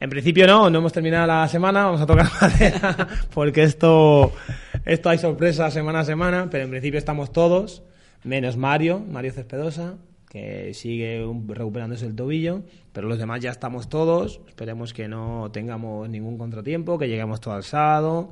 En 0.00 0.08
principio 0.08 0.46
no, 0.46 0.70
no 0.70 0.78
hemos 0.78 0.94
terminado 0.94 1.26
la 1.26 1.46
semana, 1.48 1.84
vamos 1.84 2.00
a 2.00 2.06
tocar 2.06 2.26
madera, 2.40 3.06
porque 3.34 3.62
esto, 3.62 4.32
esto 4.86 5.10
hay 5.10 5.18
sorpresa 5.18 5.70
semana 5.70 6.00
a 6.00 6.04
semana, 6.04 6.48
pero 6.50 6.64
en 6.64 6.70
principio 6.70 6.96
estamos 6.96 7.32
todos, 7.32 7.82
menos 8.24 8.56
Mario, 8.56 8.98
Mario 9.00 9.32
Cespedosa, 9.32 9.96
que 10.30 10.72
sigue 10.72 11.26
recuperándose 11.48 12.06
el 12.06 12.16
tobillo, 12.16 12.62
pero 12.92 13.08
los 13.08 13.18
demás 13.18 13.40
ya 13.40 13.50
estamos 13.50 13.90
todos, 13.90 14.40
esperemos 14.48 14.94
que 14.94 15.06
no 15.06 15.50
tengamos 15.52 16.08
ningún 16.08 16.38
contratiempo, 16.38 16.98
que 16.98 17.08
lleguemos 17.08 17.40
todo 17.42 17.52
al 17.52 17.64
sábado 17.64 18.30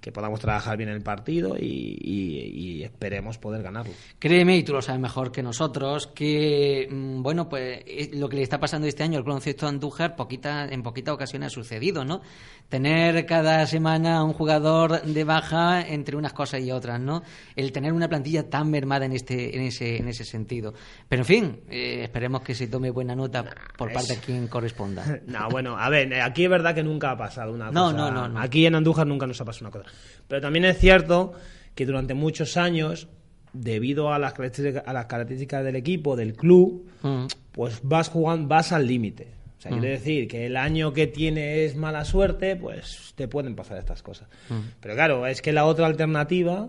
que 0.00 0.12
podamos 0.12 0.40
trabajar 0.40 0.76
bien 0.76 0.88
el 0.88 1.02
partido 1.02 1.56
y, 1.58 2.80
esperemos 2.82 3.38
poder 3.38 3.62
ganarlo. 3.62 3.92
Créeme, 4.18 4.56
y 4.56 4.62
tú 4.62 4.72
lo 4.72 4.80
sabes 4.80 5.00
mejor 5.00 5.30
que 5.30 5.42
nosotros, 5.42 6.06
que 6.06 6.88
mm, 6.90 7.22
bueno, 7.22 7.48
pues 7.48 7.82
eh, 7.86 8.10
lo 8.14 8.28
que 8.28 8.36
le 8.36 8.42
está 8.42 8.58
pasando 8.58 8.86
este 8.86 9.02
año 9.02 9.18
al 9.18 9.24
concepto 9.24 9.66
Andújar 9.66 10.16
poquita, 10.16 10.64
en 10.64 10.82
poquitas 10.82 11.14
ocasiones 11.14 11.48
ha 11.48 11.50
sucedido, 11.50 12.04
¿no? 12.04 12.22
Tener 12.68 13.26
cada 13.26 13.66
semana 13.66 14.24
un 14.24 14.32
jugador 14.32 15.02
de 15.02 15.24
baja 15.24 15.82
entre 15.86 16.16
unas 16.16 16.32
cosas 16.32 16.60
y 16.60 16.72
otras, 16.72 17.00
¿no? 17.00 17.22
El 17.54 17.72
tener 17.72 17.92
una 17.92 18.08
plantilla 18.08 18.48
tan 18.48 18.70
mermada 18.70 19.04
en 19.04 19.12
este, 19.12 19.56
en 19.56 19.62
ese, 19.62 19.98
en 19.98 20.08
ese 20.08 20.24
sentido. 20.24 20.72
Pero 21.08 21.22
en 21.22 21.26
fin, 21.26 21.60
eh, 21.68 22.04
esperemos 22.04 22.42
que 22.42 22.54
se 22.54 22.68
tome 22.68 22.90
buena 22.90 23.14
nota 23.14 23.44
por 23.76 23.92
parte 23.92 24.14
de 24.14 24.20
quien 24.20 24.48
corresponda. 24.48 25.04
No, 25.30 25.48
bueno, 25.48 25.76
a 25.76 25.88
ver, 25.88 26.12
eh, 26.12 26.20
aquí 26.20 26.44
es 26.44 26.50
verdad 26.50 26.74
que 26.74 26.82
nunca 26.82 27.10
ha 27.12 27.16
pasado 27.16 27.52
una 27.52 27.68
cosa. 27.68 27.92
No, 27.92 28.10
no, 28.10 28.28
no. 28.28 28.40
Aquí 28.40 28.66
en 28.66 28.74
Andújar 28.74 29.06
nunca 29.06 29.26
nos 29.26 29.40
ha 29.40 29.44
pasado 29.44 29.68
una 29.68 29.78
cosa. 29.78 29.89
Pero 30.28 30.40
también 30.40 30.64
es 30.64 30.78
cierto 30.78 31.32
que 31.74 31.86
durante 31.86 32.14
muchos 32.14 32.56
años, 32.56 33.08
debido 33.52 34.12
a 34.12 34.18
las 34.18 34.32
características, 34.32 34.86
a 34.86 34.92
las 34.92 35.06
características 35.06 35.64
del 35.64 35.76
equipo, 35.76 36.16
del 36.16 36.34
club, 36.34 36.88
mm. 37.02 37.26
pues 37.52 37.80
vas 37.82 38.08
jugando, 38.08 38.48
vas 38.48 38.72
al 38.72 38.86
límite. 38.86 39.28
O 39.58 39.62
sea, 39.62 39.72
quiere 39.72 39.88
mm. 39.88 39.98
decir 39.98 40.28
que 40.28 40.46
el 40.46 40.56
año 40.56 40.92
que 40.92 41.06
tienes 41.06 41.76
mala 41.76 42.04
suerte, 42.04 42.56
pues 42.56 43.12
te 43.14 43.28
pueden 43.28 43.54
pasar 43.54 43.78
estas 43.78 44.02
cosas. 44.02 44.28
Mm. 44.48 44.60
Pero 44.80 44.94
claro, 44.94 45.26
es 45.26 45.42
que 45.42 45.52
la 45.52 45.66
otra 45.66 45.86
alternativa, 45.86 46.68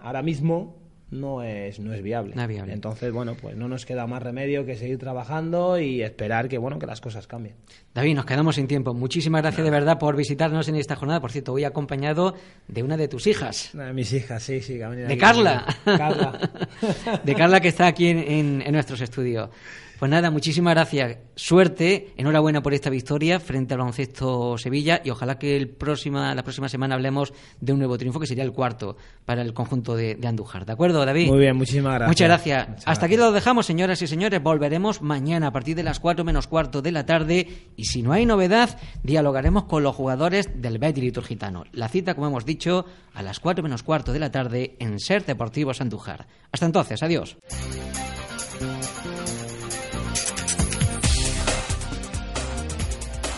ahora 0.00 0.22
mismo, 0.22 0.79
no 1.10 1.42
es, 1.42 1.80
no 1.80 1.92
es 1.92 2.02
viable. 2.02 2.34
Entonces, 2.68 3.12
bueno, 3.12 3.34
pues 3.34 3.56
no 3.56 3.68
nos 3.68 3.84
queda 3.84 4.06
más 4.06 4.22
remedio 4.22 4.64
que 4.64 4.76
seguir 4.76 4.98
trabajando 4.98 5.78
y 5.78 6.02
esperar 6.02 6.48
que, 6.48 6.58
bueno, 6.58 6.78
que 6.78 6.86
las 6.86 7.00
cosas 7.00 7.26
cambien. 7.26 7.56
David, 7.94 8.14
nos 8.14 8.24
quedamos 8.24 8.54
sin 8.54 8.66
tiempo. 8.66 8.94
Muchísimas 8.94 9.42
gracias 9.42 9.64
de 9.64 9.70
verdad 9.70 9.98
por 9.98 10.16
visitarnos 10.16 10.68
en 10.68 10.76
esta 10.76 10.96
jornada. 10.96 11.20
Por 11.20 11.32
cierto, 11.32 11.52
hoy 11.52 11.64
acompañado 11.64 12.34
de 12.68 12.82
una 12.82 12.96
de 12.96 13.08
tus 13.08 13.26
hijas. 13.26 13.70
de 13.72 13.92
mis 13.92 14.12
hijas, 14.12 14.42
sí, 14.42 14.60
sí. 14.60 14.74
de 14.74 15.18
Carla. 15.18 15.66
Carla. 15.84 16.38
de 17.24 17.34
Carla 17.34 17.60
que 17.60 17.68
está 17.68 17.86
aquí 17.86 18.08
en, 18.08 18.62
en 18.62 18.72
nuestros 18.72 19.00
estudios. 19.00 19.50
Pues 20.00 20.10
nada, 20.10 20.30
muchísimas 20.30 20.72
gracias. 20.72 21.18
Suerte, 21.36 22.14
enhorabuena 22.16 22.62
por 22.62 22.72
esta 22.72 22.88
victoria 22.88 23.38
frente 23.38 23.74
al 23.74 23.80
baloncesto 23.80 24.56
Sevilla 24.56 25.02
y 25.04 25.10
ojalá 25.10 25.38
que 25.38 25.58
el 25.58 25.68
próxima, 25.68 26.34
la 26.34 26.42
próxima 26.42 26.70
semana 26.70 26.94
hablemos 26.94 27.34
de 27.60 27.74
un 27.74 27.80
nuevo 27.80 27.98
triunfo 27.98 28.18
que 28.18 28.26
sería 28.26 28.42
el 28.42 28.52
cuarto 28.52 28.96
para 29.26 29.42
el 29.42 29.52
conjunto 29.52 29.94
de, 29.94 30.18
Andújar. 30.24 30.64
¿De 30.64 30.72
acuerdo, 30.72 31.04
David? 31.04 31.28
Muy 31.28 31.40
bien, 31.40 31.54
muchísimas 31.54 31.96
gracias. 31.96 32.08
Muchas 32.08 32.28
gracias. 32.28 32.82
Hasta 32.86 33.04
aquí 33.04 33.18
lo 33.18 33.30
dejamos, 33.30 33.66
señoras 33.66 34.00
y 34.00 34.06
señores. 34.06 34.42
Volveremos 34.42 35.02
mañana 35.02 35.48
a 35.48 35.52
partir 35.52 35.76
de 35.76 35.82
las 35.82 36.00
cuatro 36.00 36.24
menos 36.24 36.46
cuarto 36.46 36.80
de 36.80 36.92
la 36.92 37.04
tarde 37.04 37.68
y 37.76 37.84
si 37.84 38.00
no 38.00 38.14
hay 38.14 38.24
novedad, 38.24 38.78
dialogaremos 39.02 39.64
con 39.64 39.82
los 39.82 39.94
jugadores 39.94 40.62
del 40.62 40.78
Betis 40.78 41.04
Liturgitano. 41.04 41.64
La 41.72 41.88
cita, 41.90 42.14
como 42.14 42.28
hemos 42.28 42.46
dicho, 42.46 42.86
a 43.12 43.22
las 43.22 43.38
cuatro 43.38 43.62
menos 43.62 43.82
cuarto 43.82 44.14
de 44.14 44.18
la 44.18 44.30
tarde 44.30 44.76
en 44.78 44.98
Ser 44.98 45.26
Deportivos 45.26 45.82
Andújar. 45.82 46.26
Hasta 46.50 46.64
entonces, 46.64 47.02
adiós. 47.02 47.36